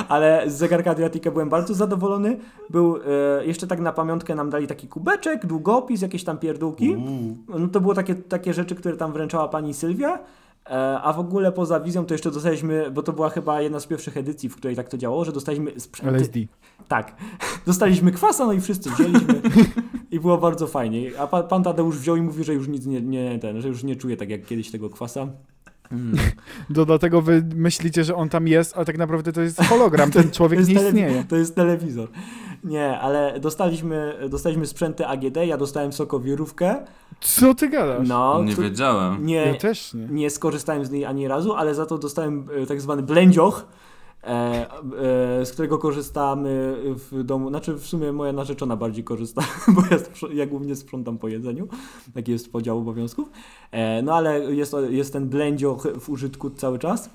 ale 0.09 0.50
z 0.50 0.54
zegarka 0.54 0.90
Adriatica 0.90 1.30
byłem 1.30 1.49
bardzo 1.49 1.75
zadowolony. 1.75 2.38
Był 2.71 2.97
e, 2.97 3.00
jeszcze 3.47 3.66
tak 3.66 3.80
na 3.80 3.92
pamiątkę 3.92 4.35
nam 4.35 4.50
dali 4.50 4.66
taki 4.66 4.88
kubeczek, 4.88 5.47
długopis, 5.47 6.02
jakieś 6.02 6.25
tam 6.25 6.38
pierdółki. 6.38 6.97
No 7.49 7.69
to 7.69 7.80
było 7.80 7.95
takie, 7.95 8.14
takie 8.14 8.54
rzeczy, 8.54 8.75
które 8.75 8.97
tam 8.97 9.12
wręczała 9.12 9.49
pani 9.49 9.75
Sylwia. 9.75 10.19
E, 10.66 11.00
a 11.00 11.12
w 11.12 11.18
ogóle 11.18 11.52
poza 11.52 11.80
wizją 11.80 12.06
to 12.06 12.14
jeszcze 12.14 12.30
dostaliśmy, 12.30 12.90
bo 12.90 13.02
to 13.02 13.12
była 13.12 13.30
chyba 13.30 13.62
jedna 13.62 13.80
z 13.80 13.86
pierwszych 13.86 14.16
edycji, 14.16 14.48
w 14.48 14.56
której 14.56 14.76
tak 14.76 14.88
to 14.88 14.98
działało, 14.98 15.24
że 15.24 15.32
dostaliśmy 15.32 15.80
sprzęty. 15.80 16.16
LSD. 16.16 16.38
Tak. 16.88 17.14
Dostaliśmy 17.66 18.12
kwasa, 18.12 18.46
no 18.46 18.52
i 18.52 18.60
wszyscy 18.60 18.90
wzięliśmy. 18.90 19.40
I 20.10 20.20
było 20.20 20.38
bardzo 20.38 20.66
fajnie. 20.66 21.10
A 21.18 21.26
pan, 21.26 21.48
pan 21.48 21.62
Tadeusz 21.62 21.98
wziął 21.98 22.16
i 22.16 22.22
mówi, 22.22 22.44
że 22.44 22.54
już 22.54 22.68
nic 22.68 22.86
nie, 22.86 23.00
nie 23.00 23.38
ten, 23.38 23.60
że 23.60 23.68
już 23.68 23.82
nie 23.82 23.96
czuje 23.96 24.16
tak 24.16 24.30
jak 24.30 24.46
kiedyś 24.46 24.70
tego 24.70 24.90
kwasa. 24.90 25.28
Mm. 25.92 26.16
Do, 26.70 26.86
dlatego 26.86 27.22
wy 27.22 27.44
myślicie, 27.54 28.04
że 28.04 28.14
on 28.14 28.28
tam 28.28 28.48
jest, 28.48 28.76
a 28.76 28.84
tak 28.84 28.98
naprawdę 28.98 29.32
to 29.32 29.40
jest 29.40 29.60
hologram. 29.62 30.10
Ten 30.20 30.30
człowiek 30.30 30.68
nie 30.68 30.74
istnieje. 30.74 31.24
To 31.28 31.36
jest 31.36 31.54
telewizor. 31.54 32.08
Nie, 32.64 33.00
ale 33.00 33.40
dostaliśmy, 33.40 34.14
dostaliśmy 34.30 34.66
sprzęty 34.66 35.06
AGD, 35.06 35.36
ja 35.46 35.56
dostałem 35.56 35.92
sokowirówkę. 35.92 36.84
Co 37.20 37.54
ty 37.54 37.68
gadasz? 37.68 38.08
No, 38.08 38.42
nie 38.44 38.56
tu- 38.56 38.62
wiedziałem. 38.62 39.26
nie, 39.26 39.34
Ja 39.34 39.54
też 39.54 39.94
nie. 39.94 40.06
nie 40.10 40.30
skorzystałem 40.30 40.84
z 40.84 40.90
niej 40.90 41.04
ani 41.04 41.28
razu, 41.28 41.54
ale 41.54 41.74
za 41.74 41.86
to 41.86 41.98
dostałem 41.98 42.48
e, 42.62 42.66
tak 42.66 42.80
zwany 42.80 43.02
blędzioch, 43.02 43.66
e, 44.24 44.26
e, 44.26 45.46
z 45.46 45.52
którego 45.52 45.78
korzystamy 45.78 46.76
w 46.84 47.22
domu. 47.24 47.48
Znaczy 47.48 47.74
w 47.74 47.86
sumie 47.86 48.12
moja 48.12 48.32
narzeczona 48.32 48.76
bardziej 48.76 49.04
korzysta, 49.04 49.42
bo 49.74 49.82
ja, 49.90 49.98
ja 50.34 50.46
głównie 50.46 50.76
sprzątam 50.76 51.18
po 51.18 51.28
jedzeniu. 51.28 51.68
Taki 52.14 52.32
jest 52.32 52.52
podział 52.52 52.78
obowiązków. 52.78 53.30
E, 53.70 54.02
no 54.02 54.14
ale 54.14 54.54
jest, 54.54 54.76
jest 54.90 55.12
ten 55.12 55.28
blędzioch 55.28 55.86
w 56.00 56.10
użytku 56.10 56.50
cały 56.50 56.78
czas. 56.78 57.10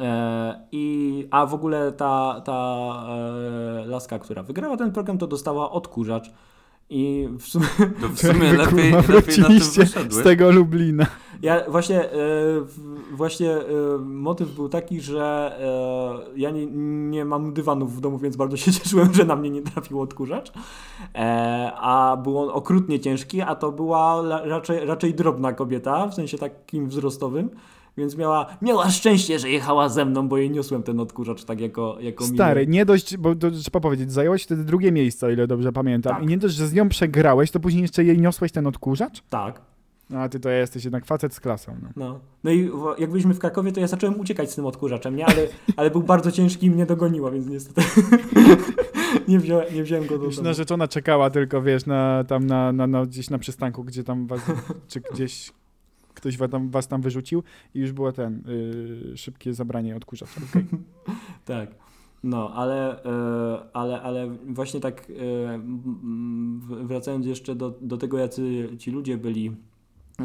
E, 0.00 0.66
I, 0.72 1.28
a 1.30 1.46
w 1.46 1.54
ogóle 1.54 1.92
ta, 1.92 2.42
ta 2.44 2.52
e, 3.08 3.86
laska, 3.86 4.18
która 4.18 4.42
wygrała 4.42 4.76
ten 4.76 4.92
program, 4.92 5.18
to 5.18 5.26
dostała 5.26 5.70
odkurzacz. 5.70 6.30
I 6.90 7.28
w 7.38 7.42
sumie 7.42 7.66
To 8.00 8.08
w 8.08 8.18
sumie 8.32 8.46
jakby, 8.46 8.56
lepiej, 8.56 8.92
kurwa, 8.92 9.14
lepiej 9.14 9.38
na 9.38 9.48
tym 9.48 10.12
z 10.12 10.22
tego 10.22 10.50
Lublina. 10.50 11.06
Ja 11.42 11.70
właśnie, 11.70 12.12
e, 12.12 12.16
właśnie 13.12 13.52
e, 13.52 13.62
motyw 13.98 14.54
był 14.54 14.68
taki, 14.68 15.00
że 15.00 15.56
e, 15.60 16.38
ja 16.40 16.50
nie, 16.50 16.66
nie 17.10 17.24
mam 17.24 17.52
dywanów 17.52 17.96
w 17.96 18.00
domu, 18.00 18.18
więc 18.18 18.36
bardzo 18.36 18.56
się 18.56 18.72
cieszyłem, 18.78 19.14
że 19.14 19.24
na 19.24 19.36
mnie 19.36 19.50
nie 19.50 19.62
trafił 19.62 20.00
odkurzacz. 20.00 20.52
A 21.76 22.18
był 22.22 22.38
on 22.38 22.50
okrutnie 22.50 23.00
ciężki, 23.00 23.40
a 23.40 23.54
to 23.54 23.72
była 23.72 24.22
raczej, 24.44 24.86
raczej 24.86 25.14
drobna 25.14 25.52
kobieta, 25.52 26.06
w 26.06 26.14
sensie 26.14 26.38
takim 26.38 26.88
wzrostowym. 26.88 27.50
Więc 27.96 28.16
miała, 28.16 28.46
miała 28.62 28.90
szczęście, 28.90 29.38
że 29.38 29.50
jechała 29.50 29.88
ze 29.88 30.04
mną, 30.04 30.28
bo 30.28 30.36
jej 30.36 30.50
niosłem 30.50 30.82
ten 30.82 31.00
odkurzacz 31.00 31.44
tak 31.44 31.60
jako, 31.60 31.96
jako 32.00 32.24
Stary, 32.24 32.66
nie 32.66 32.86
dość, 32.86 33.16
bo 33.16 33.34
to, 33.34 33.50
trzeba 33.50 33.80
powiedzieć, 33.80 34.12
zająłeś 34.12 34.42
wtedy 34.42 34.64
drugie 34.64 34.92
miejsce, 34.92 35.26
o 35.26 35.30
ile 35.30 35.46
dobrze 35.46 35.72
pamiętam. 35.72 36.14
Tak. 36.14 36.24
I 36.24 36.26
nie 36.26 36.38
dość, 36.38 36.54
że 36.54 36.66
z 36.66 36.72
nią 36.72 36.88
przegrałeś, 36.88 37.50
to 37.50 37.60
później 37.60 37.82
jeszcze 37.82 38.04
jej 38.04 38.20
niosłeś 38.20 38.52
ten 38.52 38.66
odkurzacz? 38.66 39.22
Tak. 39.30 39.60
A 40.14 40.28
ty 40.28 40.40
to 40.40 40.50
jesteś 40.50 40.84
jednak 40.84 41.06
facet 41.06 41.34
z 41.34 41.40
klasą. 41.40 41.76
No. 41.82 41.88
No. 41.96 42.20
no 42.44 42.50
i 42.50 42.70
jak 42.98 43.10
byliśmy 43.10 43.34
w 43.34 43.38
Krakowie, 43.38 43.72
to 43.72 43.80
ja 43.80 43.86
zacząłem 43.86 44.20
uciekać 44.20 44.50
z 44.50 44.54
tym 44.54 44.66
odkurzaczem, 44.66 45.16
nie? 45.16 45.26
Ale, 45.26 45.48
ale 45.76 45.90
był 45.90 46.02
bardzo 46.02 46.32
ciężki 46.32 46.66
i 46.66 46.70
mnie 46.70 46.86
dogoniła, 46.86 47.30
więc 47.30 47.46
niestety 47.46 47.82
nie, 49.28 49.38
wziąłem, 49.38 49.74
nie 49.74 49.82
wziąłem 49.82 50.06
go 50.06 50.18
do 50.18 50.24
Już 50.24 50.36
domu. 50.36 50.48
narzeczona 50.48 50.88
czekała 50.88 51.30
tylko, 51.30 51.62
wiesz, 51.62 51.86
na, 51.86 52.24
tam 52.24 52.46
na, 52.46 52.72
na, 52.72 52.86
na, 52.86 53.06
gdzieś 53.06 53.30
na 53.30 53.38
przystanku, 53.38 53.84
gdzie 53.84 54.04
tam 54.04 54.26
was, 54.26 54.40
czy 54.88 55.00
gdzieś 55.12 55.52
ktoś 56.26 56.36
was 56.36 56.50
tam, 56.50 56.70
was 56.70 56.88
tam 56.88 57.02
wyrzucił 57.02 57.42
i 57.74 57.80
już 57.80 57.92
było 57.92 58.12
ten, 58.12 58.42
y, 59.12 59.16
szybkie 59.16 59.54
zabranie 59.54 59.96
odkurzacza. 59.96 60.40
okej. 60.50 60.64
Tak. 61.44 61.70
No, 62.24 62.50
ale, 62.54 63.04
e, 63.04 63.58
ale, 63.72 64.02
ale 64.02 64.36
właśnie 64.46 64.80
tak 64.80 65.06
w- 66.58 66.86
wracając 66.86 67.26
jeszcze 67.26 67.54
do, 67.54 67.78
do 67.80 67.96
tego, 67.96 68.18
jacy 68.18 68.68
ci 68.78 68.90
ludzie 68.90 69.18
byli, 69.18 69.56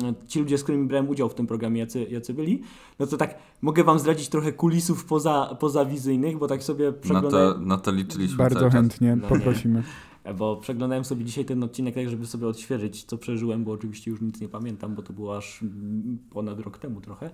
e, 0.03 0.13
ci 0.27 0.39
ludzie, 0.39 0.57
z 0.57 0.63
którymi 0.63 0.87
brałem 0.87 1.09
udział 1.09 1.29
w 1.29 1.35
tym 1.35 1.47
programie, 1.47 1.79
jacy, 1.79 2.03
jacy 2.09 2.33
byli, 2.33 2.61
no 2.99 3.07
to 3.07 3.17
tak 3.17 3.35
mogę 3.61 3.83
wam 3.83 3.99
zdradzić 3.99 4.29
trochę 4.29 4.53
kulisów 4.53 5.05
poza, 5.05 5.57
pozawizyjnych, 5.59 6.37
bo 6.37 6.47
tak 6.47 6.63
sobie 6.63 6.85
Na 6.85 6.93
przeglądałem, 6.93 7.53
to, 7.53 7.59
na 7.59 7.77
to 7.77 7.91
liczyliśmy 7.91 8.37
Bardzo 8.37 8.69
chętnie 8.69 9.15
No 9.15 9.27
nie. 9.65 9.83
Bo 10.37 10.55
przeglądałem 10.55 11.05
sobie 11.05 11.25
dzisiaj 11.25 11.45
ten 11.45 11.63
odcinek 11.63 11.95
tak, 11.95 12.09
żeby 12.09 12.25
sobie 12.25 12.47
odświeżyć, 12.47 13.03
co 13.03 13.17
przeżyłem, 13.17 13.63
bo 13.63 13.71
oczywiście 13.71 14.11
już 14.11 14.21
nic 14.21 14.41
nie 14.41 14.49
pamiętam, 14.49 14.95
bo 14.95 15.01
to 15.01 15.13
było 15.13 15.37
aż 15.37 15.63
ponad 16.29 16.59
rok 16.59 16.77
temu 16.77 17.01
trochę. 17.01 17.29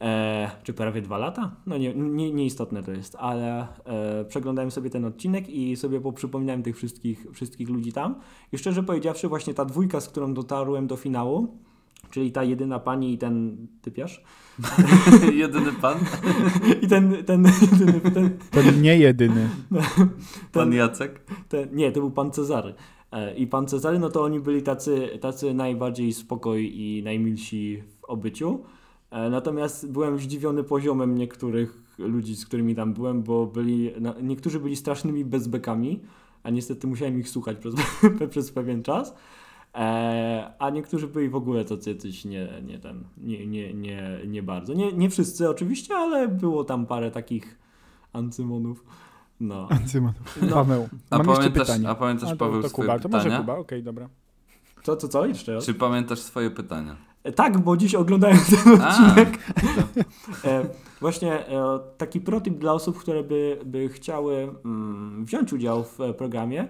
E, 0.00 0.50
czy 0.62 0.72
prawie 0.72 1.02
dwa 1.02 1.18
lata? 1.18 1.56
No 1.66 1.78
nie, 1.78 1.94
nie, 1.94 2.32
nieistotne 2.32 2.82
to 2.82 2.92
jest, 2.92 3.16
ale 3.18 3.66
e, 3.84 4.24
przeglądałem 4.24 4.70
sobie 4.70 4.90
ten 4.90 5.04
odcinek 5.04 5.48
i 5.48 5.76
sobie 5.76 6.00
poprzypominałem 6.00 6.62
tych 6.62 6.76
wszystkich, 6.76 7.26
wszystkich 7.32 7.68
ludzi 7.68 7.92
tam. 7.92 8.14
I 8.52 8.58
szczerze 8.58 8.82
powiedziawszy, 8.82 9.28
właśnie 9.28 9.54
ta 9.54 9.64
dwójka, 9.64 10.00
z 10.00 10.08
którą 10.08 10.34
dotarłem 10.34 10.86
do 10.86 10.96
finału, 10.96 11.58
czyli 12.10 12.32
ta 12.32 12.44
jedyna 12.44 12.78
pani 12.78 13.12
i 13.12 13.18
ten 13.18 13.66
typiarz, 13.82 14.22
Jedyny 15.42 15.72
pan? 15.72 15.98
i 16.82 16.88
ten, 16.88 17.24
ten, 17.24 17.44
jedyny, 17.62 18.00
ten, 18.00 18.38
To 18.50 18.70
nie 18.80 18.98
jedyny. 18.98 19.48
Pan 20.52 20.72
Jacek? 20.72 21.20
ten, 21.48 21.68
nie, 21.72 21.92
to 21.92 22.00
był 22.00 22.10
pan 22.10 22.30
Cezary. 22.30 22.74
E, 23.12 23.34
I 23.34 23.46
pan 23.46 23.66
Cezary, 23.66 23.98
no 23.98 24.10
to 24.10 24.22
oni 24.22 24.40
byli 24.40 24.62
tacy, 24.62 25.18
tacy 25.20 25.54
najbardziej 25.54 26.12
spokoj 26.12 26.70
i 26.74 27.02
najmilsi 27.04 27.82
w 28.00 28.04
obyciu. 28.04 28.60
E, 29.10 29.30
Natomiast 29.30 29.92
byłem 29.92 30.18
zdziwiony 30.18 30.64
poziomem 30.64 31.18
niektórych 31.18 31.82
ludzi, 31.98 32.36
z 32.36 32.46
którymi 32.46 32.74
tam 32.74 32.94
byłem, 32.94 33.22
bo 33.22 33.46
byli, 33.46 33.90
no, 34.00 34.14
niektórzy 34.22 34.60
byli 34.60 34.76
strasznymi 34.76 35.24
bezbekami, 35.24 36.00
a 36.42 36.50
niestety 36.50 36.86
musiałem 36.86 37.20
ich 37.20 37.28
słuchać 37.28 37.56
przez, 37.58 37.74
przez 38.30 38.52
pewien 38.52 38.82
czas. 38.82 39.14
E, 39.74 40.52
a 40.58 40.70
niektórzy 40.70 41.06
byli 41.06 41.28
w 41.28 41.36
ogóle 41.36 41.64
tacy 41.64 41.92
jacyś 41.92 42.24
nie, 42.24 42.48
nie, 42.62 42.78
ten, 42.78 43.04
nie, 43.18 43.46
nie, 43.46 43.74
nie, 43.74 44.18
nie 44.26 44.42
bardzo. 44.42 44.74
Nie, 44.74 44.92
nie 44.92 45.10
wszyscy 45.10 45.50
oczywiście, 45.50 45.94
ale 45.94 46.28
było 46.28 46.64
tam 46.64 46.86
parę 46.86 47.10
takich 47.10 47.58
ancymonów. 48.12 48.84
No. 49.40 49.68
Ancyman. 49.70 50.12
No. 50.42 50.54
Paweł, 50.54 50.88
A 51.10 51.18
mam 51.18 51.26
jeszcze 51.26 51.42
pamiętasz, 51.42 51.66
pytanie. 51.66 51.88
a 51.88 51.94
pamiętasz 51.94 52.28
A, 52.28 52.32
to, 52.32 52.36
Paweł 52.36 52.62
to 52.62 52.70
Kuba, 52.70 52.98
to 52.98 53.08
może 53.08 53.24
pytania? 53.24 53.40
Kuba, 53.40 53.56
okej, 53.56 53.82
dobra. 53.82 54.08
Co, 54.82 54.96
co, 54.96 55.08
co? 55.08 55.26
Jeszcze 55.26 55.54
raz? 55.54 55.64
Czy 55.66 55.74
pamiętasz 55.74 56.18
swoje 56.18 56.50
pytania? 56.50 56.96
E, 57.24 57.32
Tak, 57.32 57.58
bo 57.58 57.76
dziś 57.76 57.94
oglądałem 57.94 58.38
ten 58.64 58.80
A, 58.82 58.88
odcinek. 58.88 59.38
E, 60.44 60.66
właśnie 61.00 61.46
e, 61.48 61.78
taki 61.96 62.20
protip 62.20 62.58
dla 62.58 62.72
osób, 62.72 62.98
które 62.98 63.22
by, 63.24 63.58
by 63.64 63.88
chciały 63.88 64.54
mm, 64.64 65.24
wziąć 65.24 65.52
udział 65.52 65.84
w 65.84 66.00
e, 66.00 66.14
programie 66.14 66.68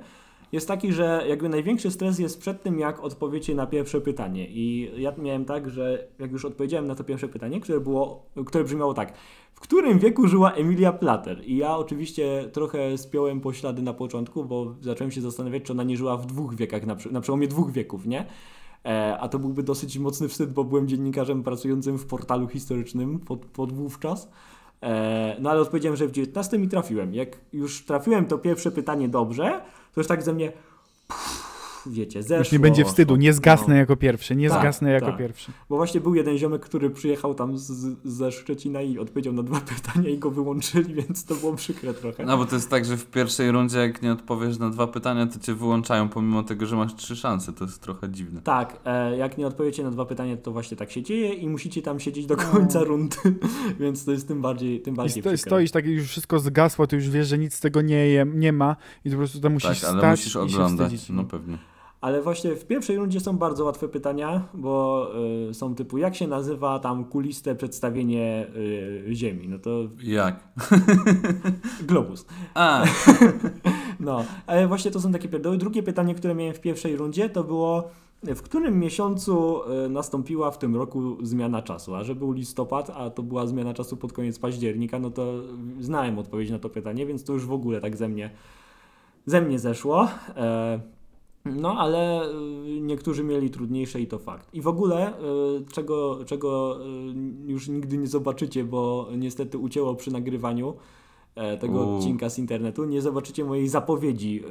jest 0.53 0.69
taki, 0.69 0.93
że 0.93 1.25
jakby 1.29 1.49
największy 1.49 1.91
stres 1.91 2.19
jest 2.19 2.41
przed 2.41 2.63
tym, 2.63 2.79
jak 2.79 3.01
odpowiecie 3.01 3.55
na 3.55 3.67
pierwsze 3.67 4.01
pytanie. 4.01 4.47
I 4.49 4.91
ja 4.97 5.13
miałem 5.19 5.45
tak, 5.45 5.71
że 5.71 6.09
jak 6.19 6.33
już 6.33 6.45
odpowiedziałem 6.45 6.87
na 6.87 6.95
to 6.95 7.05
pierwsze 7.05 7.29
pytanie, 7.29 7.61
które, 7.61 7.81
było, 7.81 8.27
które 8.47 8.65
brzmiało 8.65 8.95
tak. 8.95 9.13
W 9.55 9.61
którym 9.61 9.99
wieku 9.99 10.29
żyła 10.29 10.53
Emilia 10.53 10.93
Plater? 10.93 11.43
I 11.45 11.57
ja 11.57 11.77
oczywiście 11.77 12.49
trochę 12.53 12.99
spiąłem 12.99 13.41
poślady 13.41 13.83
na 13.83 13.93
początku, 13.93 14.45
bo 14.45 14.75
zacząłem 14.81 15.11
się 15.11 15.21
zastanawiać, 15.21 15.63
czy 15.63 15.73
ona 15.73 15.83
nie 15.83 15.97
żyła 15.97 16.17
w 16.17 16.27
dwóch 16.27 16.55
wiekach, 16.55 16.87
na, 16.87 16.97
na 17.11 17.21
przełomie 17.21 17.49
dwóch 17.49 17.73
wieków, 17.73 18.07
nie? 18.07 18.27
E, 18.85 19.19
a 19.21 19.29
to 19.29 19.39
byłby 19.39 19.63
dosyć 19.63 19.99
mocny 19.99 20.29
wstyd, 20.29 20.53
bo 20.53 20.65
byłem 20.65 20.89
dziennikarzem 20.89 21.43
pracującym 21.43 21.99
w 21.99 22.07
portalu 22.07 22.49
historycznym 22.49 23.19
pod, 23.19 23.47
pod 23.47 23.73
wówczas. 23.73 24.31
E, 24.83 25.37
no 25.41 25.51
ale 25.51 25.61
odpowiedziałem, 25.61 25.97
że 25.97 26.07
w 26.07 26.13
19 26.13 26.57
i 26.57 26.69
trafiłem. 26.69 27.15
Jak 27.15 27.39
już 27.53 27.85
trafiłem 27.85 28.27
to 28.27 28.39
pierwsze 28.39 28.71
pytanie 28.71 29.09
dobrze, 29.09 29.61
to 29.95 30.01
już 30.01 30.07
tak 30.07 30.23
ze 30.23 30.33
mnie 30.33 30.53
wiecie, 31.87 32.23
zeszło. 32.23 32.39
Już 32.39 32.53
nie 32.53 32.59
będzie 32.59 32.85
wstydu, 32.85 33.17
nie 33.17 33.33
zgasnę 33.33 33.75
No. 33.75 33.81
jako 33.81 33.97
pierwszy, 33.97 34.37
nie 34.37 34.49
Tak, 34.51 34.61
zgasnę 34.61 34.91
jako 34.91 35.07
tak. 35.07 35.17
pierwszy. 35.19 35.53
Bo 35.69 35.77
właśnie 35.77 36.01
był 36.01 36.15
jeden 36.15 36.39
ziomek, 36.39 36.63
który 36.63 36.91
przyjechał 36.91 37.35
tam 37.35 37.59
z, 37.59 37.97
ze 38.05 38.33
Szczecina 38.33 38.83
i 38.83 38.99
odpowiedział 38.99 39.33
na 39.33 39.43
dwa 39.43 39.61
pytania 39.77 40.09
i 40.11 40.19
go 40.19 40.31
wyłączyli, 40.31 40.95
więc 40.95 41.25
to 41.25 41.35
było 41.35 41.55
przykre 41.55 41.95
trochę. 41.95 42.25
No 42.25 42.37
bo 42.39 42.45
to 42.47 42.55
jest 42.55 42.71
tak, 42.71 42.85
że 42.85 42.97
w 42.97 43.07
pierwszej 43.07 43.51
rundzie 43.51 43.79
jak 43.79 44.03
nie 44.03 44.13
odpowiesz 44.13 44.59
na 44.59 44.71
dwa 44.71 44.87
pytania, 44.87 45.27
to 45.27 45.39
cię 45.39 45.55
wyłączają 45.55 46.09
pomimo 46.09 46.43
tego, 46.43 46.67
że 46.67 46.77
masz 46.77 46.95
trzy 46.95 47.17
szanse. 47.17 47.53
To 47.53 47.65
jest 47.65 47.81
trochę 47.83 48.09
dziwne. 48.11 48.43
Tak, 48.43 48.81
e, 48.85 49.17
jak 49.17 49.39
nie 49.39 49.47
odpowiecie 49.47 49.83
na 49.83 49.91
dwa 49.91 50.05
pytania, 50.05 50.37
to 50.37 50.53
właśnie 50.53 50.77
tak 50.77 50.91
się 50.91 51.03
dzieje 51.03 51.35
i 51.35 51.49
musicie 51.49 51.83
tam 51.83 52.01
siedzieć 52.01 52.27
do 52.27 52.37
No. 52.37 52.43
końca 52.43 52.85
rundy, 52.85 53.17
więc 53.81 54.05
to 54.05 54.13
jest 54.13 54.29
tym 54.29 54.41
bardziej, 54.43 54.81
tym 54.81 54.95
I 54.95 54.97
bardziej 54.97 55.23
sto, 55.23 55.31
przykre. 55.31 55.51
stoisz 55.51 55.71
tak, 55.71 55.87
już 55.87 56.09
wszystko 56.09 56.39
zgasło, 56.39 56.87
ty 56.87 56.97
już 56.97 57.11
wiesz, 57.11 57.29
że 57.29 57.39
nic 57.39 57.55
z 57.55 57.61
tego 57.61 57.83
nie, 57.83 58.07
je, 58.09 58.27
nie 58.35 58.53
ma 58.53 58.77
i 59.05 59.11
po 59.11 59.17
prostu 59.17 59.41
tam 59.41 59.53
musisz 59.53 59.81
tak, 59.81 59.91
ale 59.91 59.99
stać 59.99 60.11
musisz 60.11 60.27
i 60.29 60.33
się 60.33 60.41
oglądać. 60.41 60.87
wstydzić. 60.87 61.11
No 61.11 61.25
pewnie. 61.25 61.59
Ale 62.01 62.23
właśnie 62.23 62.57
w 62.57 62.67
pierwszej 62.67 62.97
rundzie 62.97 63.21
są 63.21 63.39
bardzo 63.39 63.65
łatwe 63.65 63.89
pytania, 63.89 64.49
bo 64.55 65.07
y, 65.51 65.55
są 65.55 65.75
typu, 65.75 65.99
jak 65.99 66.15
się 66.17 66.27
nazywa 66.27 66.79
tam 66.79 67.05
kuliste 67.05 67.55
przedstawienie 67.55 68.47
y, 68.57 69.15
Ziemi? 69.15 69.49
No 69.49 69.59
to 69.59 69.71
Jak? 70.03 70.49
globus. 71.89 72.27
A, 72.55 72.85
No, 74.01 74.25
ale 74.47 74.69
właśnie 74.69 74.91
to 74.91 75.01
są 75.01 75.13
takie 75.13 75.29
pierdoły. 75.29 75.59
Drugie 75.59 75.83
pytanie, 75.83 76.15
które 76.15 76.35
miałem 76.35 76.55
w 76.55 76.61
pierwszej 76.61 76.97
rundzie, 76.97 77.29
to 77.29 77.45
było 77.45 77.91
w 78.23 78.43
którym 78.43 78.79
miesiącu 78.79 79.61
y, 79.87 79.89
nastąpiła 79.89 80.51
w 80.51 80.59
tym 80.59 80.77
roku 80.77 81.27
zmiana 81.27 81.63
czasu? 81.63 81.95
A 81.95 82.05
że 82.05 82.15
był 82.15 82.33
listopad, 82.33 82.91
a 82.91 83.11
to 83.11 83.23
była 83.23 83.47
zmiana 83.47 83.75
czasu 83.75 83.97
pod 83.97 84.13
koniec 84.13 84.39
października, 84.39 84.99
no 84.99 85.11
to 85.11 85.35
znałem 85.81 86.19
odpowiedź 86.19 86.51
na 86.51 86.59
to 86.59 86.71
pytanie, 86.71 87.07
więc 87.07 87.25
to 87.25 87.33
już 87.33 87.47
w 87.47 87.53
ogóle 87.53 87.81
tak 87.81 87.97
ze 87.97 88.09
mnie, 88.09 88.31
ze 89.27 89.41
mnie 89.41 89.59
zeszło. 89.59 90.09
E, 90.37 90.81
no, 91.45 91.79
ale 91.79 92.29
y, 92.29 92.81
niektórzy 92.81 93.25
mieli 93.25 93.51
trudniejsze 93.51 94.01
i 94.01 94.07
to 94.07 94.19
fakt. 94.19 94.55
I 94.55 94.61
w 94.61 94.69
ogóle, 94.69 95.13
y, 95.13 95.13
czego, 95.73 96.25
czego 96.27 96.79
y, 97.47 97.53
już 97.53 97.69
nigdy 97.69 97.99
nie 97.99 98.07
zobaczycie, 98.07 98.65
bo 98.65 99.09
niestety 99.17 99.59
ucięło 99.59 99.95
przy 99.95 100.11
nagrywaniu 100.11 100.75
tego 101.61 101.81
U. 101.81 101.97
odcinka 101.97 102.31
z 102.31 102.39
internetu, 102.39 102.85
nie 102.85 103.03
zobaczycie 103.03 103.45
mojej 103.45 103.69
zapowiedzi 103.69 104.43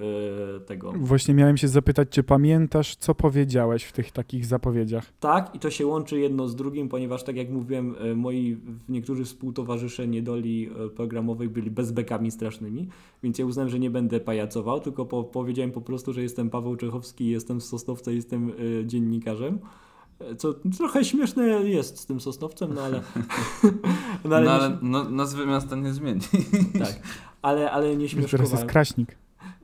y, 0.58 0.60
tego. 0.60 0.94
Właśnie 0.98 1.34
miałem 1.34 1.58
się 1.58 1.68
zapytać, 1.68 2.08
czy 2.10 2.24
pamiętasz, 2.24 2.96
co 2.96 3.15
powiedziałeś 3.15 3.84
w 3.84 3.92
tych 3.92 4.12
takich 4.12 4.46
zapowiedziach? 4.46 5.13
Tak, 5.20 5.56
i 5.56 5.60
to 5.60 5.70
się 5.70 5.88
łączy 5.88 6.20
jedno 6.20 6.48
z 6.48 6.56
drugim, 6.56 6.89
ponieważ 6.89 7.24
tak 7.24 7.36
jak 7.36 7.50
mówiłem, 7.50 7.96
e, 8.00 8.15
moi 8.15 8.58
niektórzy 8.89 9.26
współtowarzysze 9.26 10.08
niedoli 10.08 10.70
e, 10.86 10.89
programowej 10.89 11.50
byli 11.50 11.72
bezbekami 11.72 12.32
strasznymi, 12.32 12.88
więc 13.24 13.39
ja 13.39 13.46
uznałem, 13.46 13.70
że 13.70 13.80
nie 13.80 13.89
będę 13.89 14.20
pajacował, 14.20 14.80
tylko 14.80 15.06
po, 15.06 15.24
powiedziałem 15.24 15.72
po 15.72 15.82
prostu, 15.82 16.13
że 16.13 16.22
jestem 16.22 16.50
Paweł 16.50 16.76
Czechowski, 16.76 17.28
jestem 17.28 17.62
z 17.62 17.65
Sosnowca, 17.65 18.12
jestem 18.12 18.50
e, 18.50 18.86
dziennikarzem. 18.86 19.60
Co 20.38 20.54
trochę 20.78 21.06
śmieszne 21.06 21.44
jest 21.48 22.00
z 22.00 22.06
tym 22.06 22.20
Sosnowcem, 22.20 22.74
no 22.74 22.82
ale. 22.82 23.02
no 23.64 23.72
no 24.30 24.36
ale, 24.36 24.52
ale 24.52 24.70
nie, 24.70 24.78
no, 24.82 25.10
nazwy 25.10 25.46
miasta 25.46 25.76
nie 25.76 25.94
zmieni. 25.94 26.22
tak, 26.80 27.00
ale, 27.42 27.72
ale 27.72 27.96
nie 27.98 28.04
Już 28.04 28.12
teraz 28.12 28.22
jest 28.22 28.32
śmieszkowałem. 28.32 28.68
Kraśnik. 28.68 29.18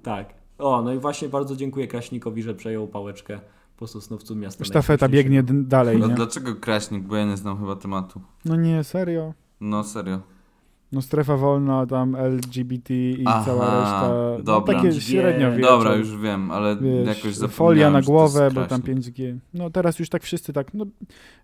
Tak. 0.04 0.34
O, 0.58 0.82
no 0.82 0.94
i 0.94 1.00
właśnie 1.00 1.30
bardzo 1.30 1.56
dziękuję 1.56 1.88
Kraśnikowi, 1.88 2.44
że 2.44 2.56
przejął 2.56 2.88
pałeczkę 2.88 3.40
po 3.78 3.88
Sosnowcu 3.88 4.36
miasta. 4.36 4.66
Sztafeta 4.66 5.10
biegnie 5.10 5.44
dalej, 5.44 6.04
A 6.04 6.08
nie? 6.08 6.14
dlaczego 6.16 6.56
Kraśnik? 6.56 7.04
Bo 7.04 7.16
ja 7.16 7.26
nie 7.26 7.38
znam 7.38 7.60
chyba 7.60 7.76
tematu. 7.76 8.22
No 8.46 8.56
nie, 8.56 8.84
serio. 8.84 9.34
No 9.62 9.84
serio. 9.84 10.20
No 10.96 11.02
strefa 11.02 11.38
wolna, 11.38 11.86
tam 11.86 12.16
LGBT 12.16 12.94
i 12.94 13.24
Aha, 13.26 13.44
cała 13.46 13.66
reszta. 13.66 14.10
No, 14.38 14.44
dobra. 14.44 14.74
takie 14.76 14.90
5G. 14.90 15.00
średnio 15.02 15.52
wiecie. 15.52 15.62
Dobra, 15.64 15.96
już 15.96 16.18
wiem, 16.18 16.52
ale 16.52 16.78
Wiesz, 16.78 17.08
jakoś 17.08 17.36
zapomniałem, 17.36 17.52
folia 17.52 17.92
na 17.92 18.02
głowę, 18.02 18.52
bo 18.54 18.66
tam 18.66 18.82
Kraśnik. 18.82 19.16
5G. 19.16 19.38
No 19.54 19.70
teraz 19.70 20.00
już 20.00 20.10
tak 20.10 20.24
wszyscy 20.24 20.54
tak, 20.54 20.74
no 20.74 20.86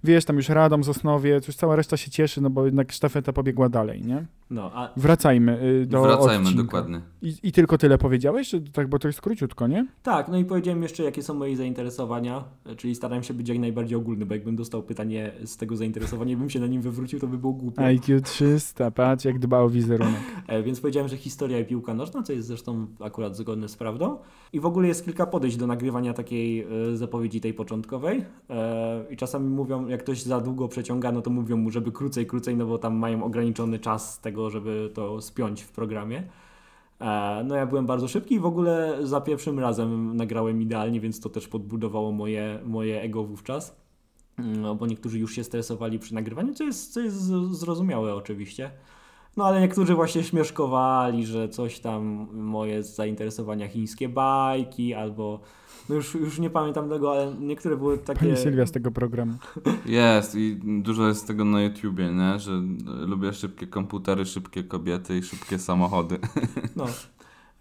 wiesz, 0.03 0.25
tam 0.25 0.35
już 0.35 0.49
Radom, 0.49 0.83
Sosnowiec, 0.83 1.47
już 1.47 1.55
cała 1.55 1.75
reszta 1.75 1.97
się 1.97 2.11
cieszy, 2.11 2.41
no 2.41 2.49
bo 2.49 2.65
jednak 2.65 2.91
sztafeta 2.91 3.33
pobiegła 3.33 3.69
dalej, 3.69 4.01
nie? 4.01 4.25
No, 4.49 4.71
a 4.73 4.89
Wracajmy 4.97 5.63
y, 5.63 5.85
do 5.85 6.01
Wracajmy 6.01 6.43
odcinka. 6.43 6.63
dokładnie. 6.63 7.01
I, 7.21 7.35
I 7.43 7.51
tylko 7.51 7.77
tyle 7.77 7.97
powiedziałeś? 7.97 8.49
Czy 8.49 8.61
tak, 8.61 8.87
bo 8.89 8.99
to 8.99 9.07
jest 9.07 9.21
króciutko, 9.21 9.67
nie? 9.67 9.87
Tak, 10.03 10.27
no 10.27 10.37
i 10.37 10.45
powiedziałem 10.45 10.83
jeszcze, 10.83 11.03
jakie 11.03 11.23
są 11.23 11.33
moje 11.33 11.57
zainteresowania, 11.57 12.43
e, 12.65 12.75
czyli 12.75 12.95
starałem 12.95 13.23
się 13.23 13.33
być 13.33 13.49
jak 13.49 13.59
najbardziej 13.59 13.97
ogólny, 13.97 14.25
bo 14.25 14.33
jakbym 14.33 14.55
dostał 14.55 14.83
pytanie 14.83 15.31
z 15.45 15.57
tego 15.57 15.75
zainteresowania 15.75 16.33
i 16.33 16.37
bym 16.37 16.49
się 16.49 16.59
na 16.59 16.67
nim 16.67 16.81
wywrócił, 16.81 17.19
to 17.19 17.27
by 17.27 17.37
było 17.37 17.53
głupie. 17.53 17.81
IQ 17.81 18.21
300, 18.21 18.91
patrz 18.91 19.25
jak 19.25 19.39
dba 19.41 19.59
o 19.59 19.69
wizerunek. 19.69 20.21
E, 20.47 20.63
Więc 20.63 20.79
powiedziałem, 20.79 21.09
że 21.09 21.17
historia 21.17 21.59
i 21.59 21.65
piłka 21.65 21.93
nożna, 21.93 22.23
co 22.23 22.33
jest 22.33 22.47
zresztą 22.47 22.87
akurat 22.99 23.35
zgodne 23.35 23.69
z 23.69 23.75
prawdą. 23.75 24.17
I 24.53 24.59
w 24.59 24.65
ogóle 24.65 24.87
jest 24.87 25.05
kilka 25.05 25.25
podejść 25.25 25.57
do 25.57 25.67
nagrywania 25.67 26.13
takiej 26.13 26.61
e, 26.61 26.67
zapowiedzi 26.95 27.41
tej 27.41 27.53
początkowej. 27.53 28.25
E, 28.49 29.05
I 29.09 29.17
czasami 29.17 29.49
mówią, 29.49 29.87
jak 29.87 29.99
ktoś 29.99 30.21
za 30.23 30.41
długo 30.41 30.67
przeciąga, 30.67 31.11
no 31.11 31.21
to 31.21 31.29
mówią 31.29 31.57
mu, 31.57 31.71
żeby 31.71 31.91
krócej, 31.91 32.25
krócej, 32.25 32.55
no 32.55 32.65
bo 32.65 32.77
tam 32.77 32.95
mają 32.95 33.23
ograniczony 33.23 33.79
czas 33.79 34.19
tego, 34.19 34.49
żeby 34.49 34.91
to 34.93 35.21
spiąć 35.21 35.61
w 35.61 35.71
programie. 35.71 36.23
No 37.45 37.55
ja 37.55 37.65
byłem 37.65 37.85
bardzo 37.85 38.07
szybki 38.07 38.35
i 38.35 38.39
w 38.39 38.45
ogóle 38.45 38.97
za 39.01 39.21
pierwszym 39.21 39.59
razem 39.59 40.17
nagrałem 40.17 40.61
idealnie, 40.61 40.99
więc 40.99 41.19
to 41.19 41.29
też 41.29 41.47
podbudowało 41.47 42.11
moje, 42.11 42.59
moje 42.65 43.01
ego 43.01 43.23
wówczas. 43.23 43.81
No, 44.37 44.75
bo 44.75 44.87
niektórzy 44.87 45.19
już 45.19 45.35
się 45.35 45.43
stresowali 45.43 45.99
przy 45.99 46.13
nagrywaniu, 46.13 46.53
co 46.53 46.63
jest, 46.63 46.93
co 46.93 46.99
jest 46.99 47.17
zrozumiałe 47.51 48.15
oczywiście. 48.15 48.71
No 49.37 49.45
ale 49.45 49.61
niektórzy 49.61 49.95
właśnie 49.95 50.23
śmieszkowali, 50.23 51.25
że 51.25 51.49
coś 51.49 51.79
tam 51.79 52.27
moje 52.33 52.83
zainteresowania 52.83 53.67
chińskie 53.67 54.09
bajki 54.09 54.93
albo 54.93 55.39
no 55.89 55.95
już, 55.95 56.15
już 56.15 56.39
nie 56.39 56.49
pamiętam 56.49 56.89
tego, 56.89 57.11
ale 57.11 57.33
niektóre 57.39 57.77
były 57.77 57.97
takie 57.97 58.19
Pani 58.19 58.37
Sylwia 58.37 58.65
z 58.65 58.71
tego 58.71 58.91
programu. 58.91 59.33
Jest 59.85 60.35
i 60.35 60.59
dużo 60.63 61.07
jest 61.07 61.27
tego 61.27 61.45
na 61.45 61.61
YouTubie, 61.61 62.11
nie? 62.11 62.39
Że 62.39 62.51
e, 62.51 63.05
lubię 63.05 63.33
szybkie 63.33 63.67
komputery, 63.67 64.25
szybkie 64.25 64.63
kobiety 64.63 65.17
i 65.17 65.23
szybkie 65.23 65.59
samochody. 65.59 66.19
no. 66.75 66.85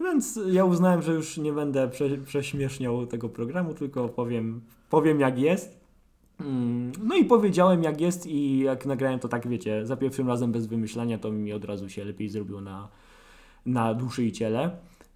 Więc 0.01 0.41
ja 0.47 0.65
uznałem, 0.65 1.03
że 1.03 1.13
już 1.13 1.37
nie 1.37 1.53
będę 1.53 1.89
prze, 1.89 2.09
prześmieszniał 2.19 3.07
tego 3.07 3.29
programu, 3.29 3.75
tylko 3.75 4.09
powiem, 4.09 4.61
powiem 4.91 5.21
jak 5.21 5.39
jest. 5.39 5.80
Mm, 6.41 6.93
No 7.03 7.17
i 7.17 7.25
powiedziałem 7.25 7.83
jak 7.83 8.01
jest 8.01 8.27
i 8.27 8.59
jak 8.59 8.87
nagrałem 8.87 9.19
to 9.19 9.29
tak 9.29 9.49
wiecie, 9.49 9.87
za 9.87 9.97
pierwszym 9.97 10.29
razem 10.29 10.53
bez 10.53 10.67
wymyślania 10.67 11.19
to 11.19 11.31
mi 11.33 11.53
od 11.53 11.65
razu 11.65 11.89
się 11.89 12.05
lepiej 12.05 12.29
zrobiło 12.29 12.61
na, 12.61 12.89
na 13.67 13.95
duszy 13.95 14.25
i 14.25 14.33
ciele. 14.33 14.71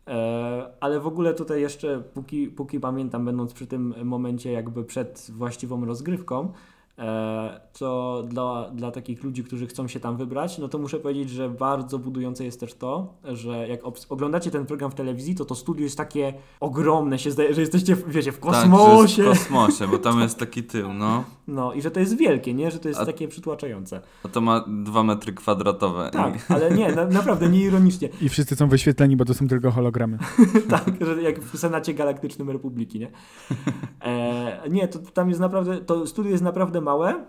E, 0.08 0.70
ale 0.80 1.00
w 1.00 1.06
ogóle 1.06 1.34
tutaj 1.34 1.60
jeszcze, 1.60 2.02
póki, 2.14 2.48
póki 2.48 2.80
pamiętam, 2.80 3.24
będąc 3.24 3.52
przy 3.52 3.66
tym 3.66 3.94
momencie 4.04 4.52
jakby 4.52 4.84
przed 4.84 5.30
właściwą 5.34 5.84
rozgrywką, 5.84 6.52
e, 6.98 7.60
to 7.78 8.22
dla, 8.28 8.70
dla 8.70 8.90
takich 8.90 9.24
ludzi, 9.24 9.44
którzy 9.44 9.66
chcą 9.66 9.88
się 9.88 10.00
tam 10.00 10.16
wybrać, 10.16 10.58
no 10.58 10.68
to 10.68 10.78
muszę 10.78 10.98
powiedzieć, 10.98 11.30
że 11.30 11.48
bardzo 11.50 11.98
budujące 11.98 12.44
jest 12.44 12.60
też 12.60 12.74
to, 12.74 13.14
że 13.24 13.68
jak 13.68 13.80
oglądacie 14.08 14.50
ten 14.50 14.66
program 14.66 14.90
w 14.90 14.94
telewizji, 14.94 15.34
to 15.34 15.44
to 15.44 15.54
studio 15.54 15.84
jest 15.84 15.96
takie 15.98 16.34
ogromne, 16.60 17.18
się 17.18 17.30
zdaje, 17.30 17.54
że 17.54 17.60
jesteście, 17.60 17.96
w- 17.96 18.08
wiecie, 18.08 18.32
w 18.32 18.38
Tak, 18.38 18.50
kosmosie. 18.52 19.22
w 19.22 19.26
kosmosie, 19.28 19.88
bo 19.88 19.98
tam 19.98 20.20
jest 20.20 20.38
taki 20.38 20.62
tył, 20.62 20.92
no. 20.92 21.24
No 21.48 21.72
i 21.72 21.82
że 21.82 21.90
to 21.90 22.00
jest 22.00 22.16
wielkie, 22.16 22.54
nie? 22.54 22.70
Że 22.70 22.78
to 22.78 22.88
jest 22.88 23.00
A- 23.00 23.06
takie 23.06 23.28
przytłaczające. 23.28 24.00
A 24.24 24.28
to 24.28 24.40
ma 24.40 24.64
dwa 24.68 25.02
metry 25.02 25.32
kwadratowe. 25.32 26.10
Tak, 26.12 26.46
ale 26.48 26.70
nie, 26.70 26.92
na, 26.92 27.04
naprawdę, 27.06 27.48
nie 27.48 27.60
ironicznie. 27.60 28.08
I 28.20 28.28
wszyscy 28.28 28.56
są 28.56 28.68
wyświetleni, 28.68 29.16
bo 29.16 29.24
to 29.24 29.34
są 29.34 29.48
tylko 29.48 29.70
hologramy. 29.70 30.18
tak, 30.70 30.90
że 31.00 31.22
jak 31.22 31.40
w 31.40 31.58
Senacie 31.58 31.94
Galaktycznym 31.94 32.50
Republiki, 32.50 32.98
nie? 33.00 33.10
E, 34.04 34.62
nie, 34.70 34.88
to 34.88 34.98
tam 34.98 35.28
jest 35.28 35.40
naprawdę, 35.40 35.76
to 35.80 36.06
studio 36.06 36.30
jest 36.30 36.42
naprawdę 36.44 36.80
małe 36.84 37.24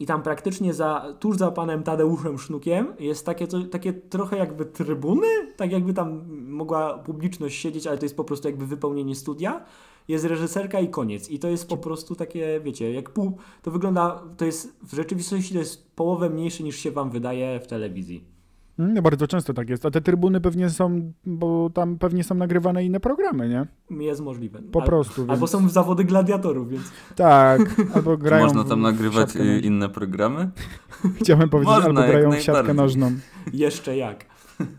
i 0.00 0.06
tam 0.06 0.22
praktycznie 0.22 0.74
za, 0.74 1.14
tuż 1.20 1.36
za 1.36 1.50
panem 1.50 1.82
Tadeuszem 1.82 2.38
Sznukiem 2.38 2.94
jest 2.98 3.26
takie, 3.26 3.46
co, 3.46 3.62
takie 3.62 3.92
trochę 3.92 4.36
jakby 4.36 4.64
trybuny, 4.64 5.26
tak 5.56 5.72
jakby 5.72 5.94
tam 5.94 6.22
mogła 6.48 6.98
publiczność 6.98 7.60
siedzieć, 7.60 7.86
ale 7.86 7.98
to 7.98 8.04
jest 8.04 8.16
po 8.16 8.24
prostu 8.24 8.48
jakby 8.48 8.66
wypełnienie 8.66 9.14
studia. 9.14 9.64
Jest 10.08 10.24
reżyserka 10.24 10.80
i 10.80 10.88
koniec. 10.88 11.30
I 11.30 11.38
to 11.38 11.48
jest 11.48 11.68
po 11.68 11.76
prostu 11.76 12.14
takie, 12.14 12.60
wiecie, 12.60 12.92
jak 12.92 13.10
pół, 13.10 13.38
to 13.62 13.70
wygląda, 13.70 14.22
to 14.36 14.44
jest, 14.44 14.78
w 14.82 14.94
rzeczywistości 14.94 15.52
to 15.52 15.58
jest 15.58 15.90
połowę 15.96 16.30
mniejsze 16.30 16.62
niż 16.62 16.76
się 16.76 16.90
wam 16.90 17.10
wydaje 17.10 17.60
w 17.60 17.66
telewizji. 17.66 18.35
No 18.78 19.02
bardzo 19.02 19.26
często 19.26 19.54
tak 19.54 19.68
jest. 19.70 19.86
A 19.86 19.90
te 19.90 20.00
trybuny 20.00 20.40
pewnie 20.40 20.70
są, 20.70 21.12
bo 21.26 21.70
tam 21.74 21.98
pewnie 21.98 22.24
są 22.24 22.34
nagrywane 22.34 22.84
inne 22.84 23.00
programy, 23.00 23.48
nie? 23.48 23.66
Jest 24.04 24.20
możliwe. 24.20 24.62
Po 24.72 24.80
Al- 24.80 24.86
prostu. 24.86 25.20
Więc... 25.22 25.30
Albo 25.30 25.46
są 25.46 25.68
zawody 25.68 26.04
gladiatorów, 26.04 26.70
więc 26.70 26.82
Tak, 27.16 27.60
albo 27.94 28.16
grają 28.16 28.44
można 28.44 28.64
tam 28.64 28.78
w 28.78 28.82
nagrywać 28.82 29.32
siatkę 29.32 29.42
y, 29.42 29.46
nożną. 29.46 29.66
inne 29.68 29.88
programy? 29.88 30.50
Chciałem 31.20 31.48
powiedzieć, 31.48 31.74
Można, 31.74 31.88
albo 32.00 32.12
grają 32.12 32.32
w 32.32 32.40
siatkę 32.40 32.74
nożną. 32.74 33.12
jeszcze 33.52 33.96
jak. 33.96 34.24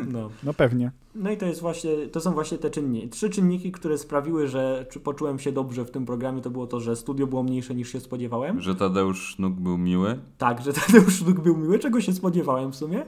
No. 0.08 0.30
No 0.44 0.54
pewnie. 0.54 0.92
No 1.16 1.32
i 1.32 1.38
to 1.38 1.46
jest 1.46 1.62
właśnie, 1.62 2.08
to 2.08 2.22
są 2.22 2.34
właśnie 2.34 2.58
te 2.58 2.70
czynniki. 2.70 3.10
Trzy 3.10 3.30
czynniki, 3.30 3.72
które 3.72 3.98
sprawiły, 3.98 4.48
że 4.48 4.86
czy 4.92 5.00
poczułem 5.00 5.40
się 5.40 5.52
dobrze 5.52 5.86
w 5.86 5.92
tym 5.92 6.06
programie, 6.06 6.42
to 6.42 6.50
było 6.50 6.68
to, 6.68 6.80
że 6.80 6.96
studio 6.96 7.28
było 7.28 7.44
mniejsze 7.44 7.76
niż 7.76 7.92
się 7.92 8.00
spodziewałem. 8.00 8.62
Że 8.62 8.76
Tadeusz 8.76 9.22
Sznuk 9.36 9.54
był 9.54 9.78
miły? 9.78 10.20
Tak, 10.38 10.62
że 10.62 10.74
Tadeusz 10.74 11.16
Sztuk 11.16 11.40
był 11.40 11.58
miły, 11.58 11.80
czego 11.80 12.02
się 12.02 12.14
spodziewałem 12.14 12.72
w 12.72 12.76
sumie. 12.76 13.06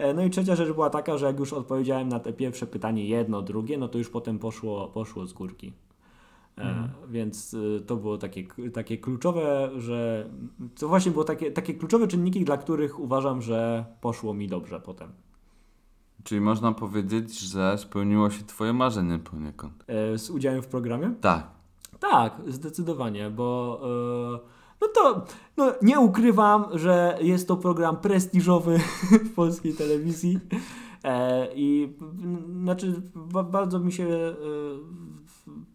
E, 0.00 0.14
No 0.14 0.22
i 0.24 0.30
trzecia 0.30 0.56
rzecz 0.56 0.72
była 0.72 0.90
taka, 0.90 1.18
że 1.18 1.26
jak 1.26 1.38
już 1.38 1.52
odpowiedziałem 1.52 2.08
na 2.08 2.20
te 2.20 2.32
pierwsze 2.32 2.66
pytanie 2.66 3.04
jedno, 3.04 3.42
drugie, 3.42 3.78
no 3.78 3.88
to 3.88 3.98
już 3.98 4.10
potem 4.10 4.38
poszło, 4.38 4.88
poszło 4.88 5.26
z 5.26 5.32
górki. 5.32 5.72
E, 6.58 6.88
Więc 7.08 7.54
y, 7.54 7.82
to 7.86 7.96
było 7.96 8.18
takie, 8.18 8.44
takie 8.72 8.98
kluczowe, 8.98 9.70
że 9.76 10.26
to 10.78 10.88
właśnie 10.88 11.12
było 11.12 11.24
takie, 11.24 11.50
takie 11.50 11.74
kluczowe 11.74 12.08
czynniki, 12.08 12.44
dla 12.44 12.56
których 12.56 13.00
uważam, 13.00 13.42
że 13.42 13.84
poszło 14.00 14.34
mi 14.34 14.48
dobrze 14.48 14.80
potem. 14.80 15.12
Czyli 16.24 16.40
można 16.40 16.72
powiedzieć, 16.72 17.40
że 17.40 17.78
spełniło 17.78 18.30
się 18.30 18.44
twoje 18.44 18.72
marzenie 18.72 19.18
poniekąd. 19.18 19.84
E, 19.86 20.18
Z 20.18 20.30
udziałem 20.30 20.62
w 20.62 20.66
programie? 20.66 21.14
Tak. 21.20 21.46
Tak, 22.00 22.40
zdecydowanie, 22.46 23.30
bo 23.30 23.80
e, 24.44 24.59
no 24.80 24.88
to 24.88 25.24
no, 25.56 25.72
nie 25.82 26.00
ukrywam, 26.00 26.64
że 26.72 27.18
jest 27.20 27.48
to 27.48 27.56
program 27.56 27.96
prestiżowy 27.96 28.78
w 29.30 29.34
polskiej 29.34 29.74
telewizji. 29.74 30.38
E, 31.04 31.48
i 31.54 31.92
znaczy 32.62 33.02
ba, 33.14 33.42
bardzo 33.42 33.78
mi 33.78 33.92
się 33.92 34.08